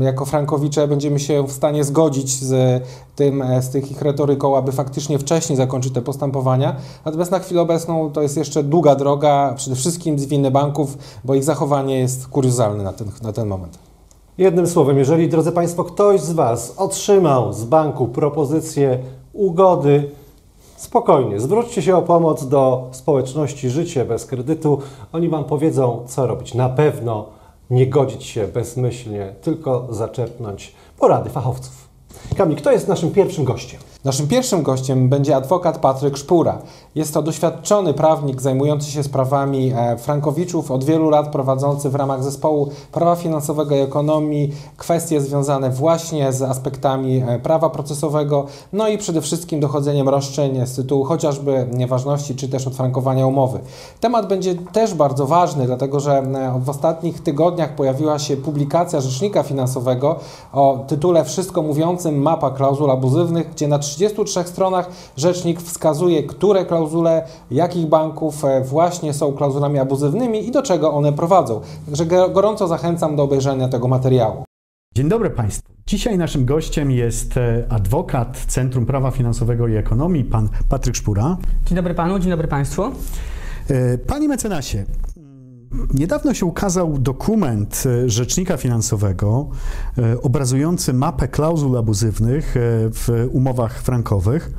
jako 0.00 0.24
frankowicze 0.24 0.88
będziemy 0.88 1.20
się 1.20 1.46
w 1.46 1.52
stanie 1.52 1.84
zgodzić 1.84 2.42
z 2.42 2.82
tym, 3.16 3.42
e, 3.42 3.62
z 3.62 3.70
tych 3.70 3.90
ich 3.90 4.02
retoryką, 4.02 4.56
aby 4.56 4.72
faktycznie 4.72 5.18
wcześniej 5.18 5.56
zakończyć 5.56 5.94
te 5.94 6.02
postępowania. 6.02 6.76
Natomiast 7.04 7.30
na 7.30 7.38
chwilę 7.38 7.60
obecną 7.60 8.10
to 8.12 8.22
jest 8.22 8.36
jeszcze 8.36 8.62
długa 8.62 8.94
droga, 8.94 9.54
przede 9.56 9.76
wszystkim 9.76 10.18
z 10.18 10.24
winy 10.24 10.50
banków, 10.50 10.98
bo 11.24 11.34
ich 11.34 11.44
zachowanie 11.44 11.98
jest 11.98 12.28
kuriozalne 12.28 12.84
na 12.84 12.92
ten, 12.92 13.08
na 13.22 13.32
ten 13.32 13.48
moment. 13.48 13.78
Jednym 14.38 14.66
słowem, 14.66 14.98
jeżeli, 14.98 15.28
drodzy 15.28 15.52
Państwo, 15.52 15.84
ktoś 15.84 16.20
z 16.20 16.32
Was 16.32 16.74
otrzymał 16.76 17.52
z 17.52 17.64
banku 17.64 18.08
propozycję 18.08 18.98
ugody, 19.32 20.10
spokojnie, 20.76 21.40
zwróćcie 21.40 21.82
się 21.82 21.96
o 21.96 22.02
pomoc 22.02 22.48
do 22.48 22.88
społeczności 22.92 23.70
Życie 23.70 24.04
bez 24.04 24.26
kredytu. 24.26 24.78
Oni 25.12 25.28
Wam 25.28 25.44
powiedzą, 25.44 26.04
co 26.06 26.26
robić. 26.26 26.54
Na 26.54 26.68
pewno 26.68 27.26
nie 27.70 27.86
godzić 27.86 28.24
się 28.24 28.48
bezmyślnie, 28.48 29.34
tylko 29.42 29.86
zaczerpnąć 29.90 30.74
porady 30.98 31.30
fachowców. 31.30 31.81
Kamil, 32.36 32.56
kto 32.56 32.72
jest 32.72 32.88
naszym 32.88 33.10
pierwszym 33.10 33.44
gościem? 33.44 33.80
Naszym 34.04 34.28
pierwszym 34.28 34.62
gościem 34.62 35.08
będzie 35.08 35.36
adwokat 35.36 35.78
Patryk 35.78 36.16
Szpura. 36.16 36.58
Jest 36.94 37.14
to 37.14 37.22
doświadczony 37.22 37.94
prawnik 37.94 38.40
zajmujący 38.40 38.90
się 38.90 39.02
sprawami 39.02 39.72
e, 39.76 39.96
frankowiczów, 39.96 40.70
od 40.70 40.84
wielu 40.84 41.10
lat 41.10 41.28
prowadzący 41.28 41.90
w 41.90 41.94
ramach 41.94 42.24
zespołu 42.24 42.68
prawa 42.92 43.16
finansowego 43.16 43.76
i 43.76 43.78
ekonomii 43.78 44.52
kwestie 44.76 45.20
związane 45.20 45.70
właśnie 45.70 46.32
z 46.32 46.42
aspektami 46.42 47.22
e, 47.28 47.38
prawa 47.38 47.70
procesowego, 47.70 48.46
no 48.72 48.88
i 48.88 48.98
przede 48.98 49.20
wszystkim 49.20 49.60
dochodzeniem 49.60 50.08
roszczeń 50.08 50.66
z 50.66 50.76
tytułu 50.76 51.04
chociażby 51.04 51.66
nieważności 51.72 52.34
czy 52.34 52.48
też 52.48 52.66
odfrankowania 52.66 53.26
umowy. 53.26 53.58
Temat 54.00 54.28
będzie 54.28 54.54
też 54.54 54.94
bardzo 54.94 55.26
ważny, 55.26 55.66
dlatego 55.66 56.00
że 56.00 56.18
e, 56.18 56.60
w 56.64 56.70
ostatnich 56.70 57.22
tygodniach 57.22 57.74
pojawiła 57.74 58.18
się 58.18 58.36
publikacja 58.36 59.00
Rzecznika 59.00 59.42
Finansowego 59.42 60.16
o 60.52 60.84
tytule 60.88 61.24
Wszystko 61.24 61.62
mówiącym 61.62 62.22
mapa 62.22 62.50
klauzul 62.50 62.90
abuzywnych, 62.90 63.50
gdzie 63.50 63.68
na 63.68 63.78
33 63.96 64.42
stronach 64.44 64.90
rzecznik 65.16 65.60
wskazuje, 65.62 66.22
które 66.22 66.64
klauzule 66.66 67.26
jakich 67.50 67.86
banków 67.86 68.44
e, 68.44 68.64
właśnie 68.64 69.14
są 69.14 69.32
klauzulami 69.32 69.78
abuzywnymi 69.78 70.48
i 70.48 70.50
do 70.50 70.62
czego 70.62 70.92
one 70.92 71.12
prowadzą. 71.12 71.60
Także 71.86 72.06
go- 72.06 72.28
gorąco 72.28 72.68
zachęcam 72.68 73.16
do 73.16 73.22
obejrzenia 73.22 73.68
tego 73.68 73.88
materiału. 73.88 74.44
Dzień 74.94 75.08
dobry 75.08 75.30
Państwu. 75.30 75.72
Dzisiaj 75.86 76.18
naszym 76.18 76.44
gościem 76.44 76.90
jest 76.90 77.36
e, 77.36 77.66
adwokat 77.68 78.38
Centrum 78.48 78.86
Prawa 78.86 79.10
Finansowego 79.10 79.68
i 79.68 79.76
Ekonomii, 79.76 80.24
pan 80.24 80.48
Patryk 80.68 80.96
Szpura. 80.96 81.36
Dzień 81.66 81.76
dobry 81.76 81.94
panu, 81.94 82.18
dzień 82.18 82.30
dobry 82.30 82.48
państwu. 82.48 82.82
E, 83.70 83.98
Panie 83.98 84.28
mecenasie, 84.28 84.84
niedawno 85.94 86.34
się 86.34 86.46
ukazał 86.46 86.98
dokument 86.98 87.84
e, 87.86 88.10
Rzecznika 88.10 88.56
Finansowego 88.56 89.48
e, 89.98 90.22
obrazujący 90.22 90.92
mapę 90.92 91.28
klauzul 91.28 91.78
abuzywnych 91.78 92.56
e, 92.56 92.60
w 92.90 93.28
umowach 93.32 93.82
frankowych. 93.82 94.50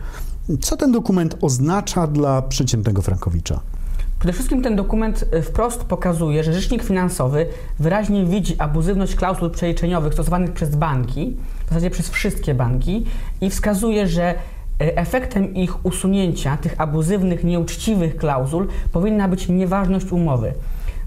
Co 0.61 0.77
ten 0.77 0.91
dokument 0.91 1.37
oznacza 1.41 2.07
dla 2.07 2.41
przeciętnego 2.41 3.01
frankowicza? 3.01 3.59
Przede 4.19 4.33
wszystkim 4.33 4.61
ten 4.61 4.75
dokument 4.75 5.25
wprost 5.43 5.83
pokazuje, 5.83 6.43
że 6.43 6.53
rzecznik 6.53 6.83
finansowy 6.83 7.45
wyraźnie 7.79 8.25
widzi 8.25 8.55
abuzywność 8.59 9.15
klauzul 9.15 9.51
przeliczeniowych 9.51 10.13
stosowanych 10.13 10.51
przez 10.51 10.75
banki, 10.75 11.37
w 11.65 11.69
zasadzie 11.69 11.89
przez 11.89 12.09
wszystkie 12.09 12.53
banki 12.53 13.05
i 13.41 13.49
wskazuje, 13.49 14.07
że 14.07 14.35
efektem 14.79 15.55
ich 15.55 15.85
usunięcia, 15.85 16.57
tych 16.57 16.81
abuzywnych, 16.81 17.43
nieuczciwych 17.43 18.17
klauzul, 18.17 18.67
powinna 18.91 19.27
być 19.27 19.49
nieważność 19.49 20.11
umowy. 20.11 20.53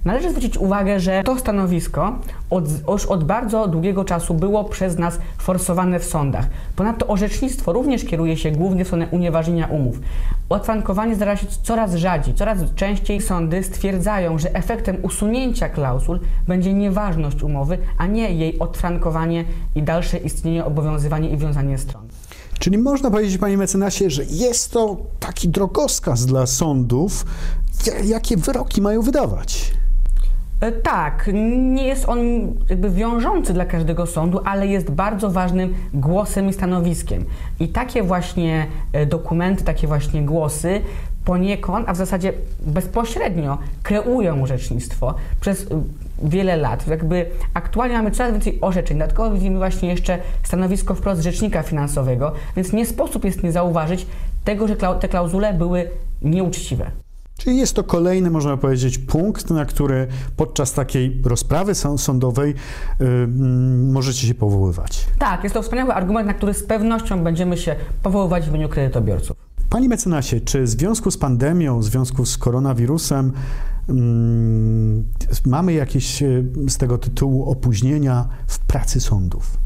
Należy 0.06 0.30
zwrócić 0.30 0.58
uwagę, 0.58 1.00
że 1.00 1.22
to 1.24 1.38
stanowisko 1.38 2.18
od, 2.50 2.64
już 2.88 3.06
od 3.06 3.24
bardzo 3.24 3.68
długiego 3.68 4.04
czasu 4.04 4.34
było 4.34 4.64
przez 4.64 4.98
nas 4.98 5.18
forsowane 5.38 5.98
w 6.00 6.04
sądach. 6.04 6.46
Ponadto 6.76 7.06
orzecznictwo 7.06 7.72
również 7.72 8.04
kieruje 8.04 8.36
się 8.36 8.50
głównie 8.50 8.84
w 8.84 8.86
stronę 8.86 9.06
unieważnienia 9.10 9.66
umów. 9.66 10.00
Odfrankowanie 10.48 11.14
zdarza 11.14 11.36
się 11.36 11.46
coraz 11.62 11.94
rzadziej, 11.94 12.34
coraz 12.34 12.58
częściej 12.74 13.20
sądy 13.20 13.62
stwierdzają, 13.62 14.38
że 14.38 14.54
efektem 14.54 14.96
usunięcia 15.02 15.68
klauzul 15.68 16.20
będzie 16.48 16.74
nieważność 16.74 17.42
umowy, 17.42 17.78
a 17.98 18.06
nie 18.06 18.30
jej 18.32 18.58
odfrankowanie 18.58 19.44
i 19.74 19.82
dalsze 19.82 20.18
istnienie, 20.18 20.64
obowiązywanie 20.64 21.30
i 21.30 21.36
wiązanie 21.36 21.78
stron. 21.78 22.08
Czyli 22.58 22.78
można 22.78 23.10
powiedzieć, 23.10 23.38
panie 23.38 23.56
mecenasie, 23.56 24.10
że 24.10 24.24
jest 24.24 24.72
to 24.72 24.96
taki 25.20 25.48
drogowskaz 25.48 26.26
dla 26.26 26.46
sądów, 26.46 27.26
ja- 27.86 27.98
jakie 28.04 28.36
wyroki 28.36 28.82
mają 28.82 29.02
wydawać. 29.02 29.72
E, 30.60 30.72
Tak, 30.72 31.30
nie 31.56 31.86
jest 31.86 32.08
on 32.08 32.18
jakby 32.68 32.90
wiążący 32.90 33.52
dla 33.52 33.64
każdego 33.64 34.06
sądu, 34.06 34.40
ale 34.44 34.66
jest 34.66 34.90
bardzo 34.90 35.30
ważnym 35.30 35.74
głosem 35.94 36.48
i 36.48 36.52
stanowiskiem. 36.52 37.24
I 37.60 37.68
takie 37.68 38.02
właśnie 38.02 38.66
e, 38.92 39.06
dokumenty, 39.06 39.64
takie 39.64 39.86
właśnie 39.86 40.22
głosy 40.22 40.80
poniekąd, 41.24 41.88
a 41.88 41.92
w 41.92 41.96
zasadzie 41.96 42.32
bezpośrednio 42.60 43.58
kreują 43.82 44.42
orzecznictwo 44.42 45.14
przez 45.40 45.62
y, 45.62 45.66
wiele 46.22 46.56
lat. 46.56 46.88
Jakby 46.88 47.26
aktualnie 47.54 47.96
mamy 47.96 48.10
coraz 48.10 48.32
więcej 48.32 48.58
orzeczeń, 48.60 48.98
dodatkowo 48.98 49.34
widzimy 49.34 49.58
właśnie 49.58 49.88
jeszcze 49.88 50.18
stanowisko 50.42 50.94
wprost 50.94 51.22
rzecznika 51.22 51.62
finansowego, 51.62 52.32
więc 52.56 52.72
nie 52.72 52.86
sposób 52.86 53.24
jest 53.24 53.42
nie 53.42 53.52
zauważyć 53.52 54.06
tego, 54.44 54.68
że 54.68 54.76
te 54.76 55.08
klauzule 55.08 55.54
były 55.54 55.90
nieuczciwe. 56.22 56.90
Czyli 57.38 57.56
jest 57.56 57.76
to 57.76 57.84
kolejny, 57.84 58.30
można 58.30 58.56
powiedzieć, 58.56 58.98
punkt, 58.98 59.50
na 59.50 59.64
który 59.64 60.06
podczas 60.36 60.72
takiej 60.72 61.22
rozprawy 61.24 61.74
są- 61.74 61.98
sądowej 61.98 62.50
y, 62.50 63.04
mm, 63.04 63.92
możecie 63.92 64.26
się 64.26 64.34
powoływać. 64.34 65.06
Tak, 65.18 65.42
jest 65.44 65.54
to 65.54 65.62
wspaniały 65.62 65.94
argument, 65.94 66.26
na 66.26 66.34
który 66.34 66.54
z 66.54 66.62
pewnością 66.62 67.24
będziemy 67.24 67.56
się 67.56 67.76
powoływać 68.02 68.44
w 68.44 68.48
imieniu 68.48 68.68
kredytobiorców. 68.68 69.36
Panie 69.70 69.88
mecenasie, 69.88 70.40
czy 70.40 70.62
w 70.62 70.68
związku 70.68 71.10
z 71.10 71.18
pandemią, 71.18 71.78
w 71.78 71.84
związku 71.84 72.26
z 72.26 72.38
koronawirusem 72.38 73.32
mm, 73.88 75.04
mamy 75.46 75.72
jakieś 75.72 76.22
y, 76.22 76.44
z 76.68 76.76
tego 76.78 76.98
tytułu 76.98 77.50
opóźnienia 77.50 78.28
w 78.46 78.58
pracy 78.58 79.00
sądów? 79.00 79.56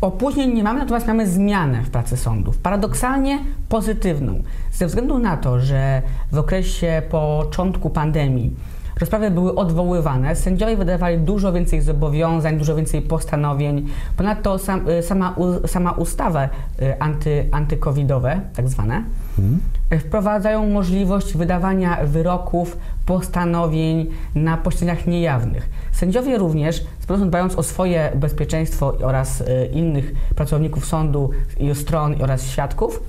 Opóźnień 0.00 0.54
nie 0.54 0.62
mamy, 0.62 0.78
natomiast 0.78 1.06
mamy 1.06 1.26
zmianę 1.26 1.82
w 1.82 1.90
pracy 1.90 2.16
sądów. 2.16 2.58
Paradoksalnie 2.58 3.38
pozytywną. 3.68 4.42
Ze 4.72 4.86
względu 4.86 5.18
na 5.18 5.36
to, 5.36 5.60
że 5.60 6.02
w 6.32 6.38
okresie 6.38 7.02
początku 7.10 7.90
pandemii 7.90 8.56
rozprawy 9.00 9.30
były 9.30 9.54
odwoływane, 9.54 10.36
sędziowie 10.36 10.76
wydawali 10.76 11.18
dużo 11.18 11.52
więcej 11.52 11.80
zobowiązań, 11.80 12.58
dużo 12.58 12.76
więcej 12.76 13.02
postanowień. 13.02 13.88
Ponadto 14.16 14.58
sam, 14.58 14.88
y, 14.88 15.02
sama, 15.02 15.36
sama 15.66 15.92
ustawa 15.92 16.44
y, 16.44 17.00
anty, 17.00 17.48
antykowidowe, 17.52 18.40
tak 18.54 18.68
zwane, 18.68 19.04
y, 19.38 19.79
wprowadzają 19.98 20.68
możliwość 20.70 21.36
wydawania 21.36 21.98
wyroków, 22.04 22.78
postanowień 23.06 24.06
na 24.34 24.56
posiedzeniach 24.56 25.06
niejawnych. 25.06 25.68
Sędziowie 25.92 26.38
również, 26.38 26.84
dbając 27.26 27.54
o 27.54 27.62
swoje 27.62 28.12
bezpieczeństwo 28.14 28.96
oraz 29.02 29.40
y, 29.40 29.70
innych 29.72 30.12
pracowników 30.34 30.86
sądu 30.86 31.30
i 31.58 31.74
stron 31.74 32.22
oraz 32.22 32.46
świadków, 32.46 33.02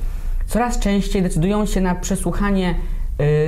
coraz 0.47 0.79
częściej 0.79 1.21
decydują 1.21 1.65
się 1.65 1.81
na 1.81 1.95
przesłuchanie 1.95 2.75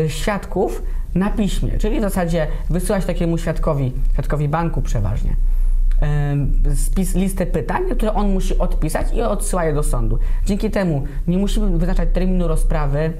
y, 0.06 0.10
świadków 0.10 0.84
na 1.16 1.30
piśmie, 1.30 1.78
czyli 1.78 2.00
w 2.00 2.02
zasadzie 2.02 2.48
wysyłać 2.70 3.06
takiemu 3.06 3.38
świadkowi, 3.38 3.92
świadkowi 4.14 4.48
banku 4.48 4.82
przeważnie, 4.82 5.36
spis, 6.76 7.16
listę 7.16 7.46
pytań, 7.46 7.84
które 7.96 8.14
on 8.14 8.34
musi 8.34 8.58
odpisać 8.58 9.08
i 9.14 9.22
odsyła 9.22 9.66
je 9.66 9.74
do 9.74 9.84
sądu. 9.84 10.20
Dzięki 10.46 10.72
temu 10.72 11.04
nie 11.28 11.38
musimy 11.38 11.78
wyznaczać 11.78 12.10
terminu 12.14 12.48
rozprawy, 12.48 13.14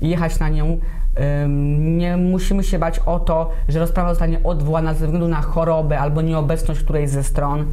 jechać 0.00 0.38
na 0.38 0.48
nią, 0.48 0.78
nie 1.78 2.16
musimy 2.16 2.64
się 2.64 2.78
bać 2.78 3.00
o 3.06 3.18
to, 3.18 3.50
że 3.68 3.78
rozprawa 3.78 4.08
zostanie 4.10 4.42
odwołana 4.44 4.94
ze 4.94 5.04
względu 5.04 5.28
na 5.28 5.42
chorobę 5.42 5.98
albo 5.98 6.22
nieobecność 6.22 6.80
którejś 6.80 7.10
ze 7.10 7.24
stron. 7.24 7.66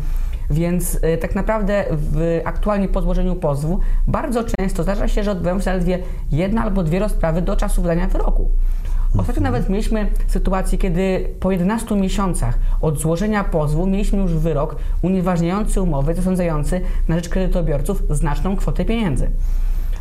Więc 0.50 0.96
y, 0.96 1.18
tak 1.18 1.36
naprawdę 1.36 1.86
w, 1.92 2.42
aktualnie 2.46 2.88
po 2.88 3.02
złożeniu 3.02 3.36
pozwu 3.36 3.80
bardzo 4.08 4.44
często 4.44 4.84
zdarza 4.84 5.08
się, 5.08 5.24
że 5.24 5.32
odbywają 5.32 5.58
się 5.58 5.64
zaledwie 5.64 6.00
jedna 6.32 6.64
albo 6.64 6.84
dwie 6.84 7.00
rozprawy 7.00 7.42
do 7.42 7.56
czasu 7.56 7.82
wydania 7.82 8.08
wyroku. 8.08 8.50
Ostatnio 9.18 9.44
nawet 9.44 9.70
mieliśmy 9.70 10.08
sytuację, 10.28 10.78
kiedy 10.78 11.30
po 11.40 11.52
11 11.52 11.96
miesiącach 11.96 12.60
od 12.82 13.00
złożenia 13.00 13.44
pozwu 13.44 13.88
mieliśmy 13.88 14.20
już 14.20 14.34
wyrok 14.34 14.76
unieważniający 15.02 15.82
umowy 15.82 16.16
zasądzający 16.16 16.82
na 17.08 17.16
rzecz 17.16 17.30
kredytobiorców 17.30 18.04
znaczną 18.10 18.56
kwotę 18.56 18.86
pieniędzy. 18.86 19.32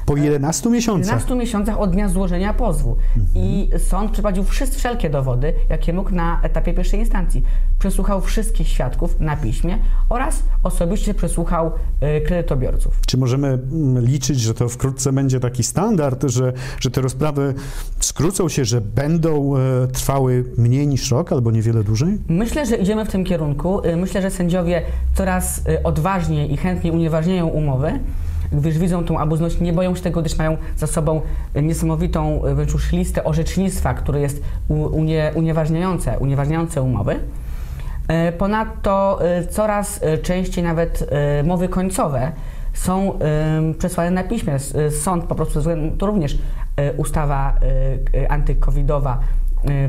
Po 0.06 0.16
11 0.16 0.70
miesiącach. 0.70 1.12
11 1.12 1.34
miesiącach 1.34 1.80
od 1.80 1.90
dnia 1.90 2.08
złożenia 2.08 2.54
pozwu. 2.54 2.96
I 3.34 3.70
sąd 3.78 4.10
przeprowadził 4.10 4.44
wszystkie, 4.44 4.78
wszelkie 4.78 5.10
dowody, 5.10 5.52
jakie 5.70 5.92
mógł 5.92 6.14
na 6.14 6.40
etapie 6.42 6.74
pierwszej 6.74 7.00
instancji. 7.00 7.42
Przesłuchał 7.78 8.20
wszystkich 8.20 8.68
świadków 8.68 9.20
na 9.20 9.36
piśmie 9.36 9.78
oraz 10.08 10.42
osobiście 10.62 11.14
przesłuchał 11.14 11.66
y, 11.66 12.20
kredytobiorców. 12.20 13.00
Czy 13.06 13.18
możemy 13.18 13.48
mm, 13.48 14.04
liczyć, 14.04 14.40
że 14.40 14.54
to 14.54 14.68
wkrótce 14.68 15.12
będzie 15.12 15.40
taki 15.40 15.62
standard, 15.62 16.24
że, 16.24 16.52
że 16.80 16.90
te 16.90 17.00
rozprawy 17.00 17.54
skrócą 18.00 18.48
się, 18.48 18.64
że 18.64 18.80
będą 18.80 19.56
e, 19.56 19.86
trwały 19.86 20.44
mniej 20.58 20.86
niż 20.86 21.10
rok 21.10 21.32
albo 21.32 21.50
niewiele 21.50 21.84
dłużej? 21.84 22.18
Myślę, 22.28 22.66
że 22.66 22.76
idziemy 22.76 23.04
w 23.04 23.08
tym 23.08 23.24
kierunku. 23.24 23.80
Myślę, 23.96 24.22
że 24.22 24.30
sędziowie 24.30 24.82
coraz 25.14 25.62
odważniej 25.84 26.52
i 26.52 26.56
chętniej 26.56 26.92
unieważniają 26.92 27.46
umowy, 27.46 28.00
gdyż 28.52 28.78
widzą 28.78 29.04
tą 29.04 29.18
abuzność, 29.18 29.60
nie 29.60 29.72
boją 29.72 29.94
się 29.94 30.02
tego, 30.02 30.20
gdyż 30.20 30.38
mają 30.38 30.56
za 30.76 30.86
sobą 30.86 31.20
niesamowitą 31.54 32.46
y, 32.46 32.54
wręcz 32.54 32.72
już 32.72 32.92
listę 32.92 33.24
orzecznictwa, 33.24 33.94
które 33.94 34.20
jest 34.20 34.42
unie, 34.68 35.32
unieważniające, 35.34 36.18
unieważniające 36.18 36.82
umowy. 36.82 37.20
E, 38.08 38.32
Ponadto 38.32 39.20
y, 39.40 39.46
coraz 39.46 40.00
częściej 40.22 40.64
nawet 40.64 41.10
mowy 41.44 41.68
końcowe 41.68 42.32
są 42.72 43.18
przesłane 43.78 44.10
na 44.10 44.24
piśmie. 44.24 44.58
Sąd 45.02 45.24
po 45.24 45.34
prostu, 45.34 45.60
to 45.98 46.06
również 46.06 46.38
ustawa 46.96 47.54
antykowidowa 48.28 49.18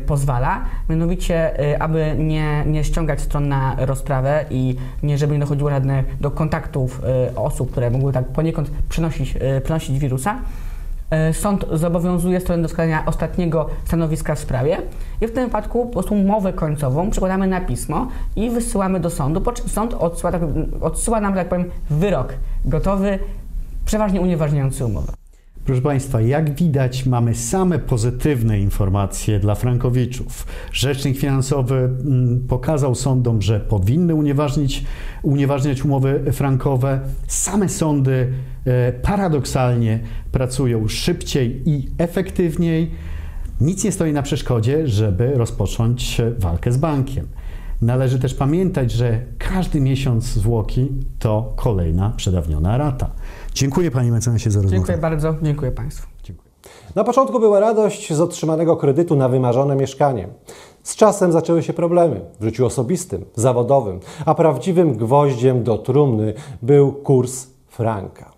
pozwala, 0.06 0.62
mianowicie, 0.90 1.64
y, 1.72 1.80
aby 1.80 2.16
nie, 2.18 2.64
nie 2.66 2.84
ściągać 2.84 3.22
stron 3.22 3.48
na 3.48 3.76
rozprawę 3.80 4.46
i 4.50 4.76
nie, 5.04 5.18
żeby 5.18 5.34
nie 5.34 5.40
dochodziło 5.40 5.70
żadne 5.70 6.04
do 6.22 6.32
kontaktów 6.32 7.02
y, 7.32 7.36
osób, 7.36 7.72
które 7.72 7.90
mogły 7.90 8.14
tak 8.14 8.26
poniekąd 8.26 8.72
przenosić, 8.90 9.36
y, 9.36 9.62
przenosić 9.62 10.00
wirusa. 10.00 10.36
Sąd 11.34 11.66
zobowiązuje 11.72 12.40
stronę 12.40 12.64
do 12.64 12.70
składania 12.70 13.06
ostatniego 13.06 13.70
stanowiska 13.86 14.36
w 14.36 14.40
sprawie 14.40 14.78
i 15.22 15.28
w 15.28 15.34
tym 15.34 15.46
wypadku 15.46 15.86
po 15.86 15.92
prostu 15.94 16.16
umowę 16.16 16.54
końcową 16.54 17.10
przekładamy 17.10 17.48
na 17.48 17.62
pismo 17.62 18.08
i 18.36 18.50
wysyłamy 18.50 19.00
do 19.00 19.10
sądu, 19.10 19.42
po 19.42 19.52
czym 19.52 19.70
sąd 19.70 19.94
odsyła, 19.94 20.32
tak, 20.32 20.42
odsyła 20.82 21.22
nam, 21.22 21.34
tak 21.34 21.50
powiem, 21.50 21.66
wyrok 21.90 22.34
gotowy, 22.66 23.20
przeważnie 23.86 24.22
unieważniający 24.22 24.86
umowę. 24.86 25.23
Proszę 25.66 25.82
Państwa, 25.82 26.22
jak 26.22 26.56
widać, 26.56 27.06
mamy 27.06 27.36
same 27.36 27.80
pozytywne 27.80 28.60
informacje 28.60 29.40
dla 29.40 29.56
frankowiczów. 29.56 30.48
Rzecznik 30.72 31.18
finansowy 31.18 31.76
mm, 31.76 32.48
pokazał 32.48 32.96
sądom, 32.96 33.42
że 33.42 33.60
powinny 33.60 34.16
unieważnić, 34.16 34.84
unieważniać 35.22 35.86
umowy 35.86 36.24
frankowe. 36.32 37.00
Same 37.28 37.70
sądy 37.70 38.34
e, 38.66 38.92
paradoksalnie 38.94 40.00
pracują 40.32 40.88
szybciej 40.88 41.70
i 41.70 41.90
efektywniej. 41.98 42.92
Nic 43.62 43.84
nie 43.84 43.92
stoi 43.92 44.14
na 44.14 44.22
przeszkodzie, 44.22 44.88
żeby 44.88 45.34
rozpocząć 45.34 46.22
walkę 46.40 46.72
z 46.72 46.78
bankiem. 46.78 47.28
Należy 47.82 48.20
też 48.20 48.34
pamiętać, 48.34 48.92
że 48.92 49.22
każdy 49.38 49.82
miesiąc 49.82 50.24
zwłoki 50.24 50.90
to 51.20 51.54
kolejna 51.56 52.10
przedawniona 52.10 52.78
rata. 52.78 53.12
Dziękuję 53.54 53.92
Panie 53.92 54.12
mecenasie 54.12 54.52
za 54.52 54.62
rozmowę. 54.62 54.76
Dziękuję 54.76 54.98
bardzo, 54.98 55.36
dziękuję 55.42 55.72
Państwu. 55.72 56.08
Na 56.96 57.04
początku 57.04 57.40
była 57.40 57.60
radość 57.60 58.14
z 58.14 58.22
otrzymanego 58.22 58.78
kredytu 58.78 59.16
na 59.16 59.30
wymarzone 59.30 59.76
mieszkanie. 59.76 60.28
Z 60.84 60.96
czasem 60.96 61.32
zaczęły 61.32 61.64
się 61.64 61.74
problemy 61.74 62.22
w 62.40 62.44
życiu 62.44 62.66
osobistym, 62.66 63.26
zawodowym, 63.36 64.00
a 64.26 64.36
prawdziwym 64.36 64.98
gwoździem 64.98 65.64
do 65.64 65.78
trumny 65.78 66.34
był 66.62 66.94
kurs 66.94 67.48
franka. 67.68 68.32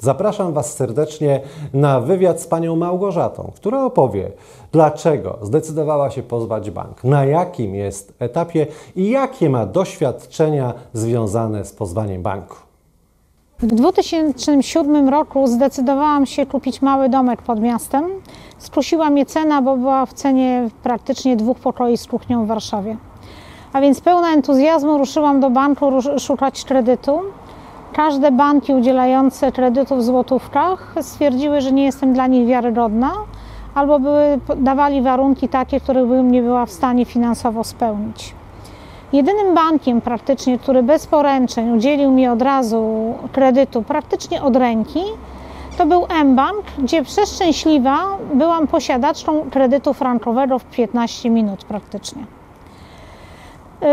Zapraszam 0.00 0.52
Was 0.52 0.74
serdecznie 0.74 1.40
na 1.72 2.00
wywiad 2.00 2.42
z 2.42 2.46
panią 2.46 2.76
Małgorzatą, 2.76 3.52
która 3.56 3.84
opowie, 3.84 4.32
dlaczego 4.72 5.38
zdecydowała 5.42 6.10
się 6.10 6.22
pozwać 6.22 6.70
bank, 6.70 7.04
na 7.04 7.24
jakim 7.24 7.74
jest 7.74 8.14
etapie 8.18 8.66
i 8.96 9.10
jakie 9.10 9.50
ma 9.50 9.66
doświadczenia 9.66 10.74
związane 10.92 11.64
z 11.64 11.72
pozwaniem 11.72 12.22
banku. 12.22 12.67
W 13.62 13.66
2007 13.66 15.08
roku 15.08 15.46
zdecydowałam 15.46 16.26
się 16.26 16.46
kupić 16.46 16.82
mały 16.82 17.08
domek 17.08 17.42
pod 17.42 17.60
miastem. 17.60 18.04
Skusiła 18.58 19.10
mnie 19.10 19.26
cena, 19.26 19.62
bo 19.62 19.76
była 19.76 20.06
w 20.06 20.12
cenie 20.12 20.68
praktycznie 20.82 21.36
dwóch 21.36 21.58
pokoi 21.58 21.96
z 21.96 22.06
kuchnią 22.06 22.44
w 22.44 22.48
Warszawie. 22.48 22.96
A 23.72 23.80
więc 23.80 24.00
pełna 24.00 24.32
entuzjazmu 24.32 24.98
ruszyłam 24.98 25.40
do 25.40 25.50
banku 25.50 25.90
szukać 26.18 26.64
kredytu. 26.64 27.20
Każde 27.92 28.32
banki 28.32 28.74
udzielające 28.74 29.52
kredytu 29.52 29.96
w 29.96 30.04
złotówkach 30.04 30.94
stwierdziły, 31.00 31.60
że 31.60 31.72
nie 31.72 31.84
jestem 31.84 32.12
dla 32.12 32.26
nich 32.26 32.46
wiarygodna, 32.46 33.10
albo 33.74 34.00
były, 34.00 34.40
dawali 34.56 35.02
warunki 35.02 35.48
takie, 35.48 35.80
których 35.80 36.06
bym 36.06 36.30
nie 36.30 36.42
była 36.42 36.66
w 36.66 36.70
stanie 36.70 37.04
finansowo 37.04 37.64
spełnić. 37.64 38.34
Jedynym 39.12 39.54
bankiem 39.54 40.00
praktycznie, 40.00 40.58
który 40.58 40.82
bez 40.82 41.06
poręczeń 41.06 41.76
udzielił 41.76 42.10
mi 42.10 42.28
od 42.28 42.42
razu 42.42 43.14
kredytu, 43.32 43.82
praktycznie 43.82 44.42
od 44.42 44.56
ręki, 44.56 45.00
to 45.78 45.86
był 45.86 46.06
mBank, 46.24 46.62
gdzie 46.78 47.02
przeszczęśliwa 47.02 47.98
byłam 48.34 48.66
posiadaczką 48.66 49.50
kredytu 49.50 49.94
frankowego 49.94 50.58
w 50.58 50.64
15 50.64 51.30
minut 51.30 51.64
praktycznie. 51.64 52.24
Yy, 53.82 53.86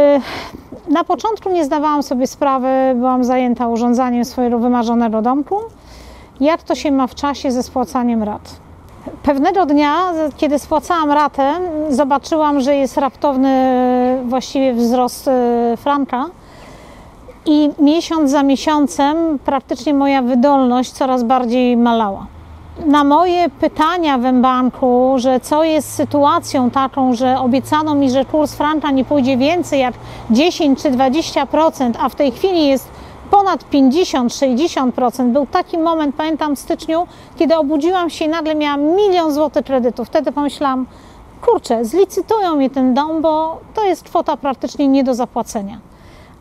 Na 0.93 1.03
początku 1.03 1.49
nie 1.49 1.65
zdawałam 1.65 2.03
sobie 2.03 2.27
sprawy, 2.27 2.67
byłam 2.95 3.23
zajęta 3.23 3.67
urządzaniem 3.67 4.25
swojego 4.25 4.59
wymarzonego 4.59 5.21
domku, 5.21 5.55
jak 6.39 6.63
to 6.63 6.75
się 6.75 6.91
ma 6.91 7.07
w 7.07 7.15
czasie 7.15 7.51
ze 7.51 7.63
spłacaniem 7.63 8.23
rat. 8.23 8.64
Pewnego 9.23 9.65
dnia, 9.65 9.95
kiedy 10.37 10.59
spłacałam 10.59 11.11
ratę, 11.11 11.53
zobaczyłam, 11.89 12.61
że 12.61 12.75
jest 12.75 12.97
raptowny 12.97 13.53
właściwie 14.25 14.73
wzrost 14.73 15.27
e, 15.27 15.77
franka 15.77 16.25
i 17.45 17.69
miesiąc 17.79 18.31
za 18.31 18.43
miesiącem 18.43 19.39
praktycznie 19.39 19.93
moja 19.93 20.21
wydolność 20.21 20.91
coraz 20.91 21.23
bardziej 21.23 21.77
malała. 21.77 22.25
Na 22.85 23.03
moje 23.03 23.49
pytania 23.49 24.17
w 24.17 24.33
banku, 24.33 25.13
że 25.17 25.39
co 25.39 25.63
jest 25.63 25.93
sytuacją 25.93 26.69
taką, 26.71 27.13
że 27.13 27.39
obiecano 27.39 27.95
mi, 27.95 28.09
że 28.09 28.25
kurs 28.25 28.55
franka 28.55 28.91
nie 28.91 29.05
pójdzie 29.05 29.37
więcej 29.37 29.79
jak 29.79 29.93
10 30.31 30.81
czy 30.81 30.91
20%, 30.91 31.91
a 31.99 32.09
w 32.09 32.15
tej 32.15 32.31
chwili 32.31 32.67
jest 32.67 32.89
ponad 33.31 33.65
50-60%. 33.71 35.31
Był 35.31 35.47
taki 35.47 35.77
moment, 35.77 36.15
pamiętam 36.15 36.55
w 36.55 36.59
styczniu, 36.59 37.07
kiedy 37.35 37.57
obudziłam 37.57 38.09
się 38.09 38.25
i 38.25 38.29
nagle 38.29 38.55
miałam 38.55 38.81
milion 38.81 39.31
złotych 39.31 39.65
kredytów. 39.65 40.07
Wtedy 40.07 40.31
pomyślałam, 40.31 40.85
kurczę, 41.41 41.85
zlicytują 41.85 42.55
mi 42.55 42.69
ten 42.69 42.93
dom, 42.93 43.21
bo 43.21 43.59
to 43.73 43.83
jest 43.83 44.03
kwota 44.03 44.37
praktycznie 44.37 44.87
nie 44.87 45.03
do 45.03 45.15
zapłacenia. 45.15 45.79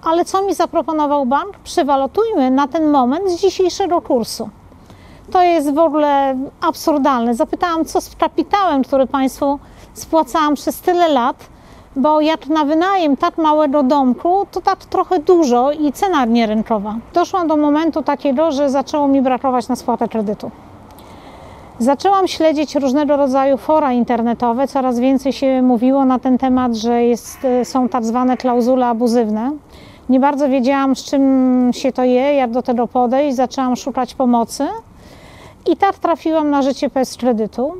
Ale 0.03 0.25
co 0.25 0.43
mi 0.43 0.55
zaproponował 0.55 1.27
bank? 1.27 1.59
Przywalutujmy 1.65 2.51
na 2.51 2.69
ten 2.69 2.91
moment 2.91 3.31
z 3.31 3.41
dzisiejszego 3.41 4.01
kursu. 4.01 4.51
To 5.33 5.43
jest 5.43 5.75
w 5.75 5.79
ogóle 5.79 6.37
absurdalne. 6.61 7.35
Zapytałam, 7.35 7.85
co 7.85 8.01
z 8.01 8.17
kapitałem, 8.17 8.85
który 8.85 9.07
Państwu 9.07 9.59
spłacałam 9.95 10.55
przez 10.55 10.81
tyle 10.81 11.09
lat. 11.09 11.37
Bo 11.97 12.21
jak 12.21 12.47
na 12.47 12.65
wynajem 12.65 13.17
tak 13.17 13.39
małego 13.39 13.83
domku, 13.83 14.47
to 14.51 14.61
tak 14.61 14.85
trochę 14.85 15.19
dużo 15.19 15.73
i 15.73 15.93
cena 15.93 16.25
nierynkowa. 16.25 16.95
Doszłam 17.15 17.49
do 17.49 17.57
momentu 17.57 18.03
takiego, 18.03 18.53
że 18.53 18.71
zaczęło 18.71 19.09
mi 19.09 19.23
brakować 19.23 19.69
na 19.69 19.77
spłatę 19.77 20.09
kredytu. 20.09 20.51
Zaczęłam 21.79 22.29
śledzić 22.29 22.75
różnego 22.75 23.17
rodzaju 23.17 23.57
fora 23.57 23.93
internetowe. 23.93 24.69
Coraz 24.69 24.99
więcej 24.99 25.33
się 25.33 25.63
mówiło 25.63 26.05
na 26.05 26.19
ten 26.19 26.39
temat, 26.39 26.75
że 26.75 27.05
jest, 27.05 27.39
są 27.65 27.89
tak 27.89 28.05
zwane 28.05 28.37
klauzule 28.37 28.87
abuzywne. 28.87 29.53
Nie 30.09 30.21
bardzo 30.21 30.49
wiedziałam, 30.49 30.97
z 30.97 31.05
czym 31.05 31.71
się 31.73 31.93
to 31.93 32.05
je, 32.05 32.35
jak 32.35 32.51
do 32.51 32.63
tego 32.63 32.89
podejść. 32.89 33.37
Zaczęłam 33.37 33.77
szukać 33.77 34.15
pomocy 34.15 34.67
i 35.67 35.77
tak 35.77 35.99
trafiłam 35.99 36.51
na 36.51 36.63
życie 36.63 36.89
bez 36.89 37.17
kredytu, 37.17 37.75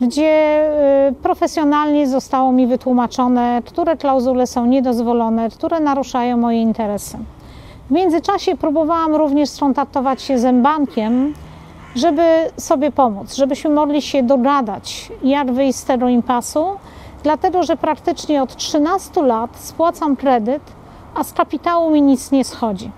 gdzie 0.00 0.62
y, 1.10 1.14
profesjonalnie 1.22 2.08
zostało 2.08 2.52
mi 2.52 2.66
wytłumaczone, 2.66 3.62
które 3.66 3.96
klauzule 3.96 4.46
są 4.46 4.66
niedozwolone, 4.66 5.50
które 5.50 5.80
naruszają 5.80 6.36
moje 6.36 6.62
interesy. 6.62 7.18
W 7.88 7.90
międzyczasie 7.90 8.56
próbowałam 8.56 9.14
również 9.14 9.50
skontaktować 9.50 10.22
się 10.22 10.38
z 10.38 10.62
bankiem, 10.62 11.34
żeby 11.94 12.22
sobie 12.56 12.90
pomóc, 12.90 13.34
żebyśmy 13.34 13.70
mogli 13.70 14.02
się 14.02 14.22
dogadać, 14.22 15.12
jak 15.22 15.52
wyjść 15.52 15.78
z 15.78 15.84
tego 15.84 16.08
impasu, 16.08 16.66
dlatego 17.22 17.62
że 17.62 17.76
praktycznie 17.76 18.42
od 18.42 18.56
13 18.56 19.22
lat 19.22 19.50
spłacam 19.56 20.16
kredyt, 20.16 20.62
a 21.14 21.24
z 21.24 21.32
kapitału 21.32 21.90
mi 21.90 22.02
nic 22.02 22.30
nie 22.30 22.44
schodzi. 22.44 22.90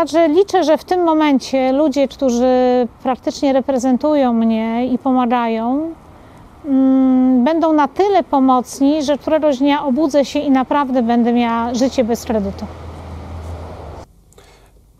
Także 0.00 0.28
liczę, 0.28 0.64
że 0.64 0.78
w 0.78 0.84
tym 0.84 1.04
momencie 1.04 1.72
ludzie, 1.72 2.08
którzy 2.08 2.46
praktycznie 3.02 3.52
reprezentują 3.52 4.32
mnie 4.32 4.86
i 4.86 4.98
pomagają, 4.98 5.94
mm, 6.64 7.44
będą 7.44 7.72
na 7.72 7.88
tyle 7.88 8.22
pomocni, 8.22 9.02
że 9.02 9.18
któregoś 9.18 9.58
dnia 9.58 9.84
obudzę 9.84 10.24
się 10.24 10.38
i 10.38 10.50
naprawdę 10.50 11.02
będę 11.02 11.32
miała 11.32 11.74
życie 11.74 12.04
bez 12.04 12.24
kredytu. 12.24 12.64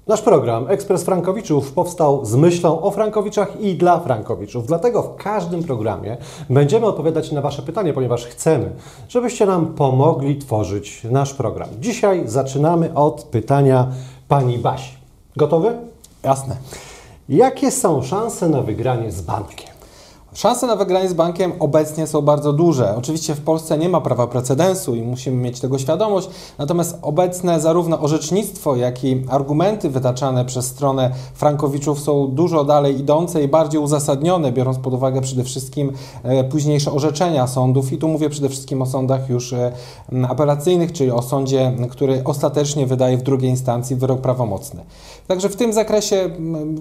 Nasz 0.07 0.23
program 0.23 0.67
Ekspres 0.69 1.05
Frankowiczów 1.05 1.73
powstał 1.73 2.25
z 2.25 2.37
myślą 2.37 2.81
o 2.83 2.91
Frankowiczach 2.91 3.61
i 3.61 3.75
dla 3.75 4.01
Frankowiczów. 4.01 4.67
Dlatego 4.67 5.03
w 5.03 5.17
każdym 5.17 5.63
programie 5.63 6.17
będziemy 6.51 6.87
odpowiadać 6.87 7.33
na 7.33 7.41
Wasze 7.41 7.63
pytanie, 7.63 7.93
ponieważ 7.93 8.27
chcemy, 8.27 8.71
żebyście 9.09 9.47
nam 9.47 9.67
pomogli 9.67 10.39
tworzyć 10.39 11.05
nasz 11.11 11.35
program. 11.35 11.69
Dzisiaj 11.81 12.23
zaczynamy 12.27 12.95
od 12.95 13.23
pytania 13.23 13.87
pani 14.31 14.59
Basi. 14.59 14.93
Gotowy? 15.37 15.79
Jasne. 16.23 16.57
Jakie 17.29 17.71
są 17.71 18.03
szanse 18.03 18.49
na 18.49 18.63
wygranie 18.63 19.13
z 19.13 19.21
bankiem? 19.21 19.70
Szanse 20.35 20.67
na 20.67 20.77
wygranie 20.77 21.09
z 21.09 21.13
bankiem 21.13 21.53
obecnie 21.59 22.07
są 22.07 22.23
bardzo 22.23 22.53
duże. 22.53 22.97
Oczywiście 22.97 23.35
w 23.35 23.41
Polsce 23.41 23.79
nie 23.79 23.89
ma 23.89 24.01
prawa 24.01 24.27
precedensu 24.27 24.95
i 24.95 25.03
musimy 25.03 25.37
mieć 25.37 25.61
tego 25.61 25.79
świadomość, 25.79 26.29
natomiast 26.59 26.99
obecne 27.03 27.61
zarówno 27.61 28.01
orzecznictwo, 28.01 28.77
jak 28.77 29.05
i 29.05 29.25
argumenty 29.29 29.91
wytaczane 29.91 30.45
przez 30.45 30.67
stronę 30.67 31.11
Frankowiczów 31.35 32.01
są 32.01 32.27
dużo 32.27 32.65
dalej 32.65 33.01
idące 33.01 33.43
i 33.43 33.49
bardziej 33.49 33.81
uzasadnione, 33.81 34.53
biorąc 34.53 34.79
pod 34.79 34.95
uwagę 34.95 35.21
przede 35.21 35.45
wszystkim 35.45 35.93
e, 36.23 36.45
późniejsze 36.45 36.93
orzeczenia 36.93 37.47
sądów 37.47 37.93
i 37.93 37.99
tu 37.99 38.09
mówię 38.09 38.31
przede 38.31 38.49
wszystkim 38.49 38.83
o 38.83 38.87
sądach 38.87 39.29
już 39.29 39.53
e, 39.53 39.73
apelacyjnych, 40.29 40.93
czyli 40.93 41.11
o 41.11 41.23
sądzie, 41.23 41.73
który 41.91 42.25
ostatecznie 42.25 42.87
wydaje 42.87 43.19
w 43.19 43.23
drugiej 43.23 43.51
instancji 43.51 43.97
wyrok 43.97 44.21
prawomocny. 44.21 44.85
Także 45.27 45.49
w 45.49 45.57
tym 45.57 45.73
zakresie 45.73 46.31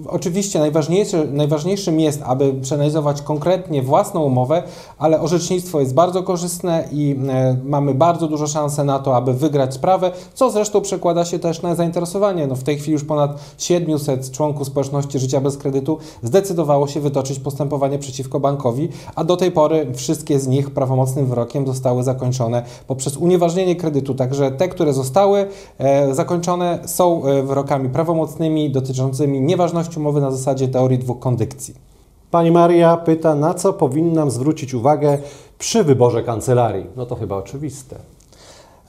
oczywiście 0.08 0.58
najważniejszy, 0.58 1.28
najważniejszym 1.32 2.00
jest, 2.00 2.22
aby 2.24 2.54
przeanalizować 2.54 3.22
konkretnie 3.40 3.82
własną 3.82 4.22
umowę, 4.22 4.62
ale 4.98 5.20
orzecznictwo 5.20 5.80
jest 5.80 5.94
bardzo 5.94 6.22
korzystne 6.22 6.88
i 6.92 7.16
e, 7.28 7.56
mamy 7.64 7.94
bardzo 7.94 8.28
dużo 8.28 8.46
szansę 8.46 8.84
na 8.84 8.98
to, 8.98 9.16
aby 9.16 9.34
wygrać 9.34 9.74
sprawę, 9.74 10.12
co 10.34 10.50
zresztą 10.50 10.80
przekłada 10.80 11.24
się 11.24 11.38
też 11.38 11.62
na 11.62 11.74
zainteresowanie. 11.74 12.46
No 12.46 12.54
w 12.54 12.62
tej 12.62 12.78
chwili 12.78 12.92
już 12.92 13.04
ponad 13.04 13.40
700 13.58 14.30
członków 14.30 14.66
społeczności 14.66 15.18
życia 15.18 15.40
bez 15.40 15.56
kredytu 15.56 15.98
zdecydowało 16.22 16.86
się 16.86 17.00
wytoczyć 17.00 17.38
postępowanie 17.38 17.98
przeciwko 17.98 18.40
bankowi, 18.40 18.88
a 19.14 19.24
do 19.24 19.36
tej 19.36 19.52
pory 19.52 19.86
wszystkie 19.94 20.40
z 20.40 20.46
nich 20.46 20.70
prawomocnym 20.70 21.26
wyrokiem 21.26 21.66
zostały 21.66 22.02
zakończone 22.02 22.62
poprzez 22.86 23.16
unieważnienie 23.16 23.76
kredytu. 23.76 24.14
Także 24.14 24.50
te, 24.50 24.68
które 24.68 24.92
zostały 24.92 25.46
e, 25.78 26.14
zakończone, 26.14 26.78
są 26.86 27.24
e, 27.24 27.42
wyrokami 27.42 27.88
prawomocnymi 27.88 28.70
dotyczącymi 28.70 29.40
nieważności 29.40 29.98
umowy 29.98 30.20
na 30.20 30.30
zasadzie 30.30 30.68
teorii 30.68 30.98
dwóch 30.98 31.18
kondykcji. 31.18 31.89
Pani 32.30 32.50
Maria 32.50 32.96
pyta, 32.96 33.34
na 33.34 33.54
co 33.54 33.72
powinnam 33.72 34.30
zwrócić 34.30 34.74
uwagę 34.74 35.18
przy 35.58 35.84
wyborze 35.84 36.22
kancelarii? 36.22 36.86
No 36.96 37.06
to 37.06 37.14
chyba 37.14 37.36
oczywiste. 37.36 37.96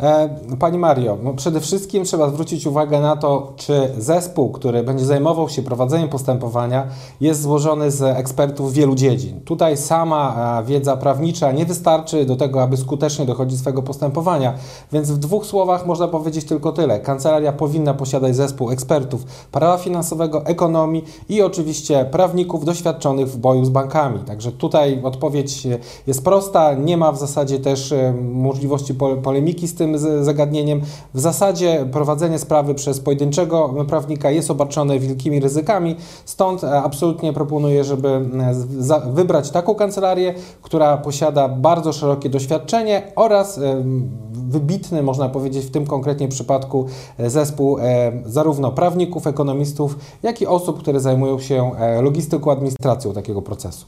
E, 0.02 0.30
Pani 0.60 0.78
Mario, 0.78 1.18
no 1.24 1.34
przede 1.34 1.60
wszystkim 1.60 2.04
trzeba 2.04 2.30
zwrócić 2.30 2.68
uwagę 2.68 3.00
na 3.00 3.16
to, 3.16 3.54
czy 3.56 3.90
zespół, 3.98 4.52
który 4.52 4.84
będzie 4.84 5.06
zajmował 5.06 5.50
się 5.50 5.62
prowadzeniem 5.62 6.10
postępowania, 6.10 6.88
jest 7.22 7.42
złożony 7.42 7.92
z 7.92 8.02
ekspertów 8.02 8.74
wielu 8.74 8.96
dziedzin. 8.96 9.42
Tutaj 9.42 9.78
sama 9.78 10.36
e, 10.62 10.66
wiedza 10.66 10.98
prawnicza 10.98 11.52
nie 11.52 11.66
wystarczy 11.66 12.26
do 12.26 12.36
tego, 12.36 12.62
aby 12.62 12.78
skutecznie 12.78 13.26
dochodzić 13.26 13.60
swego 13.60 13.82
postępowania, 13.82 14.54
więc 14.92 15.12
w 15.12 15.18
dwóch 15.18 15.46
słowach 15.46 15.86
można 15.86 16.08
powiedzieć 16.08 16.46
tylko 16.46 16.72
tyle. 16.72 17.00
Kancelaria 17.00 17.52
powinna 17.52 17.94
posiadać 17.94 18.36
zespół 18.36 18.72
ekspertów 18.72 19.24
prawa 19.52 19.78
finansowego, 19.78 20.46
ekonomii 20.46 21.04
i 21.30 21.42
oczywiście 21.42 22.06
prawników 22.12 22.66
doświadczonych 22.66 23.28
w 23.28 23.38
boju 23.38 23.66
z 23.66 23.70
bankami. 23.70 24.20
Także 24.20 24.52
tutaj 24.52 25.00
odpowiedź 25.04 25.68
jest 26.08 26.24
prosta, 26.24 26.74
nie 26.74 26.98
ma 26.98 27.12
w 27.12 27.20
zasadzie 27.20 27.60
też 27.60 27.92
e, 27.92 28.14
możliwości 28.34 28.94
polemiki 29.24 29.68
z 29.68 29.76
tym 29.76 29.91
zagadnieniem. 29.98 30.82
W 31.14 31.20
zasadzie 31.20 31.86
prowadzenie 31.92 32.40
sprawy 32.40 32.76
przez 32.76 33.00
pojedynczego 33.00 33.86
prawnika 33.88 34.32
jest 34.32 34.52
obarczone 34.52 35.00
wielkimi 35.00 35.40
ryzykami, 35.40 35.96
stąd 36.26 36.64
e, 36.64 36.82
absolutnie 36.82 37.34
proponuję, 37.34 37.84
żeby 37.84 38.08
e, 38.08 39.12
wybrać 39.14 39.52
taką 39.52 39.76
kancelarię, 39.76 40.34
która 40.62 40.98
posiada 40.98 41.50
bardzo 41.50 41.94
szerokie 41.94 42.30
doświadczenie 42.30 43.12
oraz 43.16 43.58
e, 43.58 43.84
wybitny, 44.32 45.04
można 45.04 45.30
powiedzieć 45.30 45.66
w 45.66 45.72
tym 45.72 45.86
konkretnie 45.86 46.28
przypadku, 46.28 46.86
zespół 47.20 47.78
zarówno 48.26 48.72
prawników, 48.72 49.28
ekonomistów, 49.28 49.96
jak 50.24 50.42
i 50.42 50.48
osób, 50.48 50.80
które 50.80 51.00
zajmują 51.00 51.40
się 51.40 51.72
logistyką, 52.02 52.52
administracją 52.52 53.14
takiego 53.14 53.42
procesu. 53.42 53.86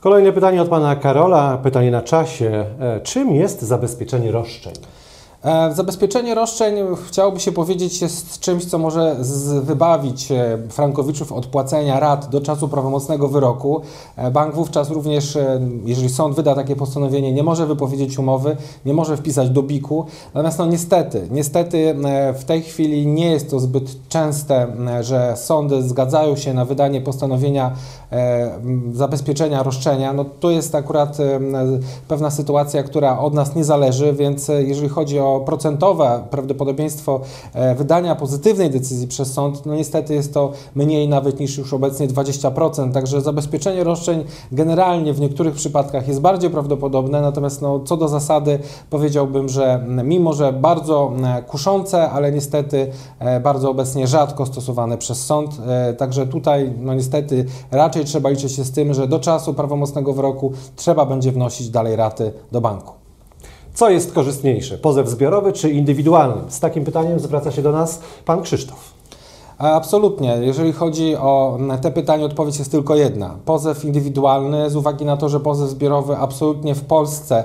Kolejne 0.00 0.32
pytanie 0.32 0.62
od 0.62 0.68
pana 0.68 0.96
Karola, 0.96 1.58
pytanie 1.62 1.90
na 1.90 2.02
czasie. 2.02 2.64
Czym 3.02 3.34
jest 3.34 3.62
zabezpieczenie 3.62 4.32
roszczeń? 4.32 4.74
E, 5.44 5.74
zabezpieczenie 5.74 6.34
roszczeń, 6.34 6.74
chciałoby 7.06 7.40
się 7.40 7.52
powiedzieć, 7.52 8.02
jest 8.02 8.40
czymś, 8.40 8.64
co 8.64 8.78
może 8.78 9.16
wybawić 9.62 10.32
e, 10.32 10.58
Frankowiczów 10.68 11.32
od 11.32 11.46
płacenia 11.46 12.00
rat 12.00 12.28
do 12.28 12.40
czasu 12.40 12.68
prawomocnego 12.68 13.28
wyroku. 13.28 13.80
E, 14.16 14.30
bank 14.30 14.54
wówczas 14.54 14.90
również, 14.90 15.38
jeżeli 15.84 16.08
sąd 16.08 16.36
wyda 16.36 16.54
takie 16.54 16.76
postanowienie, 16.76 17.32
nie 17.32 17.42
może 17.42 17.66
wypowiedzieć 17.66 18.18
umowy, 18.18 18.56
nie 18.86 18.94
może 18.94 19.16
wpisać 19.16 19.50
do 19.50 19.62
biku. 19.62 20.06
Natomiast 20.34 20.58
no 20.58 20.66
niestety, 20.66 21.28
niestety 21.30 21.94
w 22.34 22.44
tej 22.44 22.62
chwili 22.62 23.06
nie 23.06 23.30
jest 23.30 23.50
to 23.50 23.60
zbyt 23.60 24.08
częste, 24.08 24.66
że 25.00 25.34
sądy 25.36 25.82
zgadzają 25.82 26.36
się 26.36 26.54
na 26.54 26.64
wydanie 26.64 27.00
postanowienia 27.00 27.72
zabezpieczenia 28.92 29.62
roszczenia. 29.62 30.12
No 30.12 30.24
to 30.40 30.50
jest 30.50 30.74
akurat 30.74 31.18
pewna 32.08 32.30
sytuacja, 32.30 32.82
która 32.82 33.18
od 33.18 33.34
nas 33.34 33.54
nie 33.54 33.64
zależy, 33.64 34.12
więc 34.12 34.48
jeżeli 34.48 34.88
chodzi 34.88 35.20
o 35.20 35.27
procentowe 35.46 36.24
prawdopodobieństwo 36.30 37.20
e, 37.54 37.74
wydania 37.74 38.14
pozytywnej 38.14 38.70
decyzji 38.70 39.08
przez 39.08 39.32
sąd, 39.32 39.66
no 39.66 39.74
niestety 39.74 40.14
jest 40.14 40.34
to 40.34 40.52
mniej 40.74 41.08
nawet 41.08 41.40
niż 41.40 41.58
już 41.58 41.74
obecnie 41.74 42.08
20%, 42.08 42.92
także 42.92 43.20
zabezpieczenie 43.20 43.84
roszczeń 43.84 44.24
generalnie 44.52 45.12
w 45.12 45.20
niektórych 45.20 45.54
przypadkach 45.54 46.08
jest 46.08 46.20
bardziej 46.20 46.50
prawdopodobne, 46.50 47.20
natomiast 47.20 47.62
no, 47.62 47.80
co 47.80 47.96
do 47.96 48.08
zasady 48.08 48.58
powiedziałbym, 48.90 49.48
że 49.48 49.84
mimo, 50.04 50.32
że 50.32 50.52
bardzo 50.52 51.12
e, 51.24 51.42
kuszące, 51.42 52.10
ale 52.10 52.32
niestety 52.32 52.90
e, 53.18 53.40
bardzo 53.40 53.70
obecnie 53.70 54.06
rzadko 54.06 54.46
stosowane 54.46 54.98
przez 54.98 55.26
sąd, 55.26 55.50
także 55.98 56.26
tutaj 56.26 56.72
no 56.80 56.94
niestety 56.94 57.44
raczej 57.70 58.04
trzeba 58.04 58.28
liczyć 58.28 58.52
się 58.52 58.64
z 58.64 58.72
tym, 58.72 58.94
że 58.94 59.08
do 59.08 59.18
czasu 59.18 59.54
prawomocnego 59.54 60.12
wyroku 60.12 60.52
trzeba 60.76 61.06
będzie 61.06 61.32
wnosić 61.32 61.70
dalej 61.70 61.96
raty 61.96 62.32
do 62.52 62.60
banku. 62.60 63.07
Co 63.78 63.90
jest 63.90 64.12
korzystniejsze, 64.12 64.78
pozew 64.78 65.08
zbiorowy 65.08 65.52
czy 65.52 65.70
indywidualny? 65.70 66.42
Z 66.48 66.60
takim 66.60 66.84
pytaniem 66.84 67.20
zwraca 67.20 67.52
się 67.52 67.62
do 67.62 67.72
nas 67.72 68.00
pan 68.24 68.42
Krzysztof. 68.42 68.98
Absolutnie. 69.58 70.38
Jeżeli 70.40 70.72
chodzi 70.72 71.16
o 71.16 71.58
te 71.82 71.90
pytania, 71.90 72.24
odpowiedź 72.24 72.58
jest 72.58 72.70
tylko 72.70 72.94
jedna. 72.94 73.34
Pozew 73.44 73.84
indywidualny, 73.84 74.70
z 74.70 74.76
uwagi 74.76 75.04
na 75.04 75.16
to, 75.16 75.28
że 75.28 75.40
pozew 75.40 75.70
zbiorowy 75.70 76.16
absolutnie 76.16 76.74
w 76.74 76.84
Polsce 76.84 77.44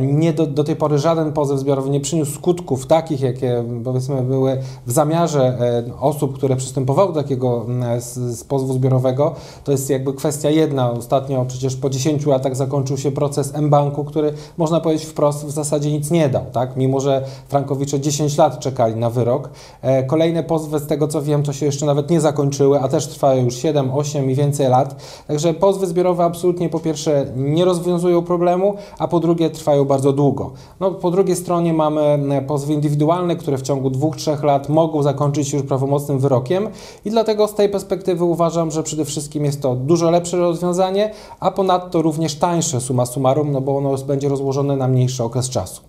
nie 0.00 0.32
do, 0.32 0.46
do 0.46 0.64
tej 0.64 0.76
pory 0.76 0.98
żaden 0.98 1.32
pozew 1.32 1.58
zbiorowy 1.58 1.90
nie 1.90 2.00
przyniósł 2.00 2.32
skutków 2.32 2.86
takich, 2.86 3.20
jakie 3.20 3.64
powiedzmy 3.84 4.22
były 4.22 4.58
w 4.86 4.92
zamiarze 4.92 5.42
e, 5.42 6.00
osób, 6.00 6.34
które 6.34 6.56
przystępowały 6.56 7.12
do 7.12 7.22
takiego 7.22 7.64
mm, 7.68 8.00
z, 8.00 8.14
z 8.14 8.44
pozwu 8.44 8.72
zbiorowego, 8.72 9.34
to 9.64 9.72
jest 9.72 9.90
jakby 9.90 10.12
kwestia 10.12 10.50
jedna. 10.50 10.90
Ostatnio 10.90 11.44
przecież 11.44 11.76
po 11.76 11.90
10 11.90 12.26
latach 12.26 12.56
zakończył 12.56 12.98
się 12.98 13.10
proces 13.10 13.54
M-Banku, 13.54 14.04
który 14.04 14.32
można 14.56 14.80
powiedzieć 14.80 15.06
wprost 15.06 15.46
w 15.46 15.50
zasadzie 15.50 15.92
nic 15.92 16.10
nie 16.10 16.28
dał, 16.28 16.44
tak? 16.52 16.76
mimo 16.76 17.00
że 17.00 17.24
Frankowicze 17.48 18.00
10 18.00 18.38
lat 18.38 18.58
czekali 18.58 18.96
na 18.96 19.10
wyrok. 19.10 19.50
E, 19.82 20.02
Kolejne 20.04 20.42
pozwy, 20.42 20.78
z 20.78 20.86
tego 20.86 21.08
co 21.08 21.22
wiem, 21.22 21.42
to 21.42 21.52
się 21.52 21.66
jeszcze 21.66 21.86
nawet 21.86 22.10
nie 22.10 22.20
zakończyły, 22.20 22.80
a 22.80 22.88
też 22.88 23.06
trwają 23.06 23.44
już 23.44 23.54
7, 23.54 23.90
8 23.94 24.30
i 24.30 24.34
więcej 24.34 24.68
lat. 24.68 24.96
Także 25.26 25.54
pozwy 25.54 25.86
zbiorowe 25.86 26.24
absolutnie 26.24 26.68
po 26.68 26.80
pierwsze 26.80 27.26
nie 27.36 27.64
rozwiązują 27.64 28.22
problemu, 28.22 28.74
a 28.98 29.08
po 29.08 29.20
drugie 29.20 29.50
trwają 29.62 29.84
bardzo 29.84 30.12
długo. 30.12 30.50
No, 30.80 30.90
po 30.90 31.10
drugiej 31.10 31.36
stronie 31.36 31.74
mamy 31.74 32.00
e, 32.00 32.42
pozwy 32.42 32.72
indywidualne, 32.72 33.36
które 33.36 33.58
w 33.58 33.62
ciągu 33.62 33.90
2-3 33.90 34.44
lat 34.44 34.68
mogą 34.68 35.02
zakończyć 35.02 35.48
się 35.48 35.56
już 35.56 35.66
prawomocnym 35.66 36.18
wyrokiem 36.18 36.68
i 37.04 37.10
dlatego 37.10 37.48
z 37.48 37.54
tej 37.54 37.68
perspektywy 37.68 38.24
uważam, 38.24 38.70
że 38.70 38.82
przede 38.82 39.04
wszystkim 39.04 39.44
jest 39.44 39.62
to 39.62 39.74
dużo 39.74 40.10
lepsze 40.10 40.36
rozwiązanie, 40.36 41.12
a 41.40 41.50
ponadto 41.50 42.02
również 42.02 42.34
tańsze 42.34 42.80
suma 42.80 43.06
summarum, 43.06 43.52
no 43.52 43.60
bo 43.60 43.76
ono 43.76 43.96
będzie 43.96 44.28
rozłożone 44.28 44.76
na 44.76 44.88
mniejszy 44.88 45.24
okres 45.24 45.50
czasu. 45.50 45.82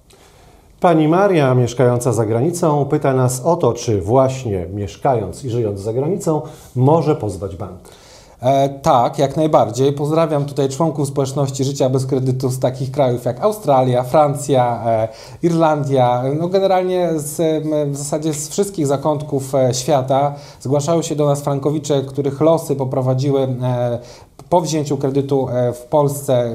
Pani 0.79 1.07
Maria, 1.07 1.55
mieszkająca 1.55 2.13
za 2.13 2.25
granicą, 2.25 2.85
pyta 2.85 3.13
nas 3.13 3.41
o 3.45 3.55
to, 3.55 3.73
czy 3.73 4.01
właśnie 4.01 4.65
mieszkając 4.73 5.45
i 5.45 5.49
żyjąc 5.49 5.79
za 5.79 5.93
granicą 5.93 6.41
może 6.75 7.15
pozwać 7.15 7.55
bank. 7.55 7.79
E, 8.43 8.69
tak, 8.69 9.19
jak 9.19 9.37
najbardziej. 9.37 9.93
Pozdrawiam 9.93 10.45
tutaj 10.45 10.69
członków 10.69 11.07
społeczności 11.07 11.63
życia 11.63 11.89
bez 11.89 12.05
kredytu 12.05 12.49
z 12.49 12.59
takich 12.59 12.91
krajów 12.91 13.25
jak 13.25 13.39
Australia, 13.39 14.03
Francja, 14.03 14.83
e, 14.85 15.07
Irlandia. 15.43 16.23
No 16.39 16.47
generalnie 16.47 17.09
z, 17.15 17.63
w 17.91 17.97
zasadzie 17.97 18.33
z 18.33 18.49
wszystkich 18.49 18.87
zakątków 18.87 19.55
e, 19.55 19.73
świata 19.73 20.35
zgłaszają 20.61 21.01
się 21.01 21.15
do 21.15 21.25
nas 21.25 21.41
frankowicze, 21.41 22.01
których 22.01 22.41
losy 22.41 22.75
poprowadziły 22.75 23.41
e, 23.41 23.99
po 24.53 24.61
wzięciu 24.61 24.97
kredytu 24.97 25.47
e, 25.49 25.73
w 25.73 25.81
Polsce 25.81 26.51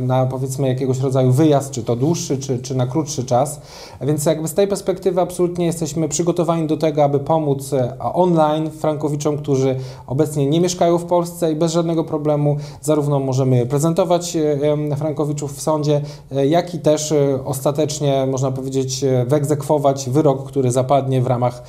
na 0.00 0.26
powiedzmy 0.26 0.68
jakiegoś 0.68 0.98
rodzaju 0.98 1.32
wyjazd, 1.32 1.70
czy 1.70 1.82
to 1.82 1.96
dłuższy, 1.96 2.38
czy, 2.38 2.58
czy 2.58 2.74
na 2.74 2.86
krótszy 2.86 3.24
czas. 3.24 3.60
Więc 4.00 4.26
jakby 4.26 4.48
z 4.48 4.54
tej 4.54 4.68
perspektywy 4.68 5.20
absolutnie 5.20 5.66
jesteśmy 5.66 6.08
przygotowani 6.08 6.66
do 6.66 6.76
tego, 6.76 7.04
aby 7.04 7.18
pomóc 7.18 7.72
e, 7.72 7.98
online 7.98 8.70
frankowiczom, 8.70 9.38
którzy 9.38 9.76
obecnie 10.06 10.46
nie 10.46 10.60
mieszkają 10.60 10.98
w 10.98 11.04
Polsce 11.04 11.52
i 11.52 11.56
bez 11.56 11.72
żadnego 11.72 12.04
problemu 12.04 12.56
zarówno 12.82 13.20
możemy 13.20 13.66
prezentować 13.66 14.36
e, 14.36 14.96
frankowiczów 14.96 15.56
w 15.56 15.60
sądzie, 15.60 16.00
jak 16.48 16.74
i 16.74 16.78
też 16.78 17.14
ostatecznie 17.44 18.26
można 18.26 18.50
powiedzieć 18.50 19.04
wyegzekwować 19.26 20.10
wyrok, 20.10 20.48
który 20.48 20.70
zapadnie 20.70 21.22
w 21.22 21.26
ramach 21.26 21.62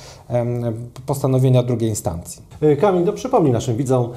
postanowienia 1.06 1.62
drugiej 1.62 1.90
instancji. 1.90 2.42
Kamil, 2.80 3.06
to 3.06 3.12
przypomnij 3.12 3.52
naszym 3.52 3.76
widzom 3.76 4.08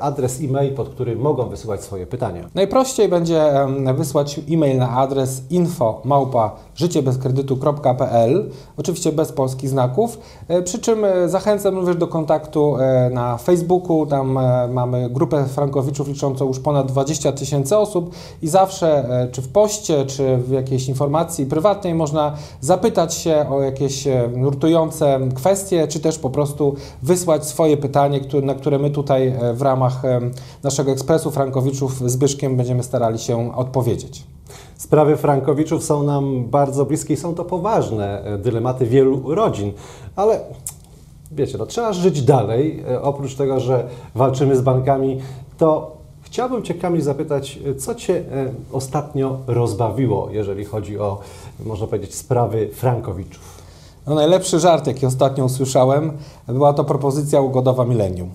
adres 0.00 0.40
e-mail, 0.40 0.74
pod 0.74 0.88
mogą 1.16 1.48
wysyłać 1.48 1.82
swoje 1.82 2.06
pytania. 2.06 2.42
Najprościej 2.54 3.08
będzie 3.08 3.52
wysłać 3.94 4.40
e-mail 4.50 4.78
na 4.78 4.90
adres 4.90 5.42
info 5.50 6.02
oczywiście 8.76 9.12
bez 9.12 9.32
polskich 9.32 9.70
znaków, 9.70 10.18
e, 10.48 10.62
przy 10.62 10.78
czym 10.78 11.04
e, 11.04 11.28
zachęcam 11.28 11.76
również 11.76 11.96
do 11.96 12.06
kontaktu 12.06 12.76
e, 12.76 13.10
na 13.10 13.36
Facebooku, 13.36 14.06
tam 14.06 14.38
mamy 14.72 15.10
grupę 15.10 15.44
frankowiczów 15.44 16.08
liczącą 16.08 16.46
już 16.46 16.60
ponad 16.60 16.86
20 16.86 17.32
tysięcy 17.32 17.76
osób 17.76 18.14
i 18.42 18.48
zawsze, 18.48 19.08
czy 19.32 19.42
w 19.42 19.48
poście, 19.48 20.06
czy 20.06 20.36
w 20.36 20.50
jakiejś 20.50 20.88
informacji 20.88 21.46
prywatnej 21.46 21.94
można 21.94 22.34
zapytać 22.60 23.14
się 23.14 23.46
o 23.50 23.62
jakieś 23.62 24.04
nurtujące 24.36 25.20
kwestie, 25.34 25.88
czy 25.88 26.00
też 26.00 26.18
po 26.18 26.30
prostu 26.30 26.74
wysłać 27.02 27.46
swoje 27.46 27.76
pytanie, 27.76 28.20
na 28.42 28.54
które 28.54 28.78
my 28.78 28.90
tutaj 28.90 29.34
w 29.54 29.62
ramach 29.62 30.02
naszego 30.62 30.92
ekspresu 30.96 31.30
Frankowiczów 31.30 32.10
Zbyszkiem 32.10 32.56
będziemy 32.56 32.82
starali 32.82 33.18
się 33.18 33.56
odpowiedzieć. 33.56 34.24
Sprawy 34.76 35.16
Frankowiczów 35.16 35.84
są 35.84 36.02
nam 36.02 36.44
bardzo 36.44 36.84
bliskie 36.84 37.14
i 37.14 37.16
są 37.16 37.34
to 37.34 37.44
poważne 37.44 38.24
e, 38.24 38.38
dylematy 38.38 38.86
wielu 38.86 39.34
rodzin, 39.34 39.72
ale 40.16 40.40
wiecie, 41.32 41.58
no, 41.58 41.66
trzeba 41.66 41.92
żyć 41.92 42.22
dalej. 42.22 42.84
E, 42.88 43.02
Oprócz 43.02 43.34
tego, 43.34 43.60
że 43.60 43.88
walczymy 44.14 44.56
z 44.56 44.60
bankami, 44.60 45.20
to 45.58 45.96
chciałbym 46.22 46.62
Cię, 46.62 46.74
Kamil, 46.74 47.02
zapytać, 47.02 47.58
e, 47.66 47.74
co 47.74 47.94
Cię 47.94 48.24
ostatnio 48.72 49.38
rozbawiło, 49.46 50.28
jeżeli 50.30 50.64
chodzi 50.64 50.98
o, 50.98 51.18
można 51.64 51.86
powiedzieć, 51.86 52.14
sprawy 52.14 52.68
Frankowiczów? 52.68 53.56
No, 54.06 54.14
najlepszy 54.14 54.60
żart, 54.60 54.86
jaki 54.86 55.06
ostatnio 55.06 55.44
usłyszałem, 55.44 56.12
była 56.48 56.72
to 56.72 56.84
propozycja 56.84 57.40
ugodowa 57.40 57.84
milenium. 57.84 58.30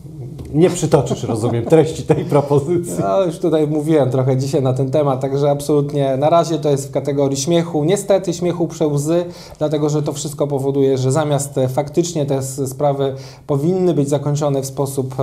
Nie 0.54 0.70
przytoczysz, 0.70 1.24
rozumiem, 1.24 1.66
treści 1.66 2.04
tej 2.04 2.26
propozycji. 2.26 2.94
No, 3.00 3.24
już 3.24 3.40
tutaj 3.40 3.68
mówiłem 3.68 4.10
trochę 4.10 4.38
dzisiaj 4.38 4.62
na 4.62 4.74
ten 4.74 4.92
temat, 4.92 5.22
także 5.22 5.52
absolutnie 5.52 6.18
na 6.18 6.30
razie 6.30 6.58
to 6.58 6.70
jest 6.70 6.88
w 6.88 6.92
kategorii 6.92 7.38
śmiechu. 7.38 7.84
Niestety 7.84 8.34
śmiechu 8.34 8.68
przełzy, 8.68 9.26
dlatego 9.60 9.90
że 9.90 10.04
to 10.04 10.14
wszystko 10.14 10.48
powoduje, 10.48 10.98
że 10.98 11.12
zamiast 11.12 11.60
faktycznie 11.70 12.26
te 12.26 12.42
sprawy 12.44 13.16
powinny 13.48 13.94
być 13.94 14.10
zakończone 14.10 14.62
w 14.62 14.66
sposób, 14.66 15.16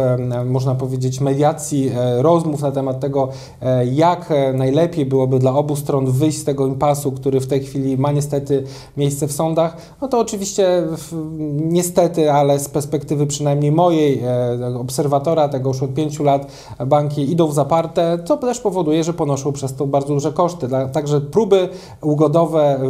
można 0.47 0.75
powiedzieć, 0.75 1.21
mediacji, 1.21 1.91
e, 1.97 2.23
rozmów 2.23 2.63
na 2.63 2.73
temat 2.73 3.01
tego, 3.01 3.29
e, 3.63 3.87
jak 3.87 4.31
e, 4.31 4.53
najlepiej 4.53 5.07
byłoby 5.07 5.39
dla 5.39 5.53
obu 5.55 5.77
stron 5.77 6.13
wyjść 6.13 6.39
z 6.39 6.45
tego 6.45 6.67
impasu, 6.67 7.13
który 7.13 7.41
w 7.41 7.47
tej 7.47 7.61
chwili 7.61 7.99
ma 7.99 8.13
niestety 8.13 8.65
miejsce 8.97 9.29
w 9.29 9.33
sądach, 9.33 9.77
no 10.03 10.09
to 10.09 10.19
oczywiście 10.19 10.83
niestety, 11.53 12.33
ale 12.33 12.59
z 12.59 12.69
perspektywy 12.69 13.27
przynajmniej 13.27 13.73
mojej 13.73 14.21
e, 14.25 14.85
tego 15.21 15.69
już 15.69 15.83
od 15.83 15.95
pięciu 15.95 16.25
lat 16.25 16.53
banki 16.87 17.33
idą 17.33 17.47
w 17.47 17.55
zaparte, 17.55 18.19
co 18.25 18.37
też 18.37 18.61
powoduje, 18.61 19.05
że 19.05 19.13
ponoszą 19.13 19.53
przez 19.53 19.75
to 19.75 19.87
bardzo 19.87 20.15
duże 20.15 20.33
koszty. 20.33 20.69
Także 20.93 21.21
próby 21.21 21.69
ugodowe 22.01 22.81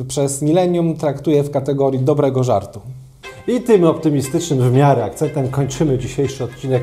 e, 0.00 0.04
przez 0.08 0.42
milenium 0.42 0.96
traktuję 0.96 1.42
w 1.42 1.50
kategorii 1.50 2.00
dobrego 2.00 2.44
żartu. 2.44 2.80
I 3.48 3.60
tym 3.60 3.84
optymistycznym 3.84 4.60
w 4.70 4.72
miarę 4.72 5.04
akcentem 5.04 5.48
kończymy 5.48 5.98
dzisiejszy 5.98 6.44
odcinek 6.44 6.82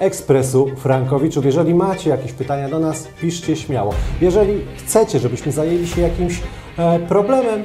Ekspresu 0.00 0.68
Frankowiczów. 0.76 1.44
Jeżeli 1.44 1.74
macie 1.74 2.10
jakieś 2.10 2.32
pytania 2.32 2.68
do 2.68 2.78
nas, 2.78 3.08
piszcie 3.20 3.56
śmiało. 3.56 3.94
Jeżeli 4.20 4.60
chcecie, 4.76 5.18
żebyśmy 5.18 5.52
zajęli 5.52 5.86
się 5.86 6.00
jakimś 6.00 6.40
e, 6.78 6.98
problemem, 6.98 7.64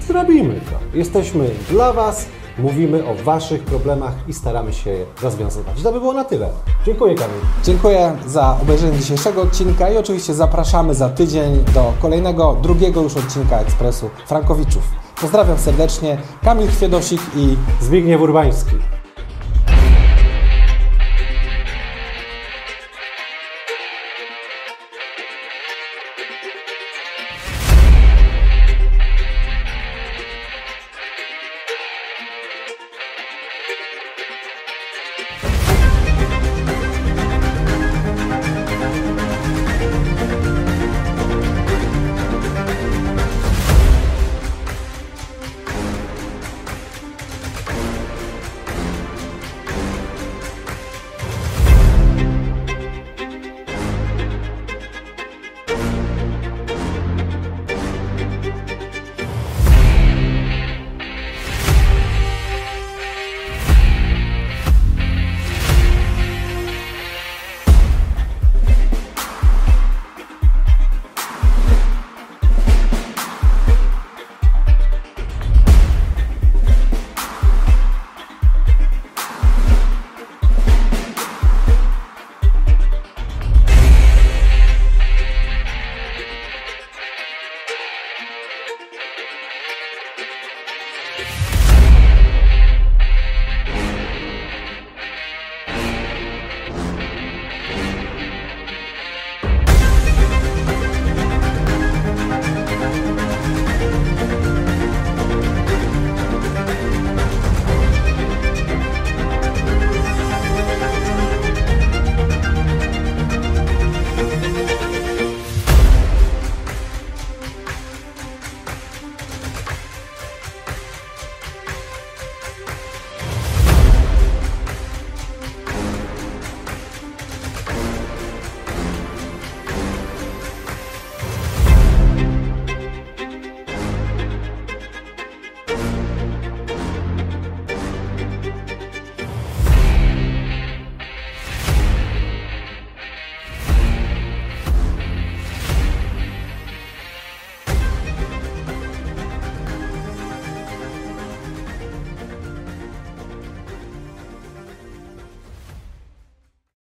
zrobimy 0.00 0.54
to. 0.54 0.98
Jesteśmy 0.98 1.50
dla 1.70 1.92
Was, 1.92 2.26
mówimy 2.58 3.06
o 3.06 3.14
Waszych 3.14 3.64
problemach 3.64 4.12
i 4.28 4.32
staramy 4.32 4.72
się 4.72 4.90
je 4.90 5.04
rozwiązywać. 5.22 5.82
To 5.82 5.92
by 5.92 6.00
było 6.00 6.12
na 6.12 6.24
tyle. 6.24 6.48
Dziękuję 6.86 7.14
Kamil. 7.14 7.40
Dziękuję 7.64 8.16
za 8.26 8.56
obejrzenie 8.62 8.98
dzisiejszego 8.98 9.42
odcinka 9.42 9.90
i 9.90 9.96
oczywiście 9.96 10.34
zapraszamy 10.34 10.94
za 10.94 11.08
tydzień 11.08 11.64
do 11.74 11.92
kolejnego, 12.02 12.56
drugiego 12.62 13.02
już 13.02 13.16
odcinka 13.16 13.60
Ekspresu 13.60 14.10
Frankowiczów. 14.26 14.82
Pozdrawiam 15.20 15.58
serdecznie, 15.58 16.18
Kamil 16.42 16.68
Chwiedosik 16.68 17.20
i 17.36 17.56
Zbigniew 17.80 18.20
Urbański. 18.20 18.97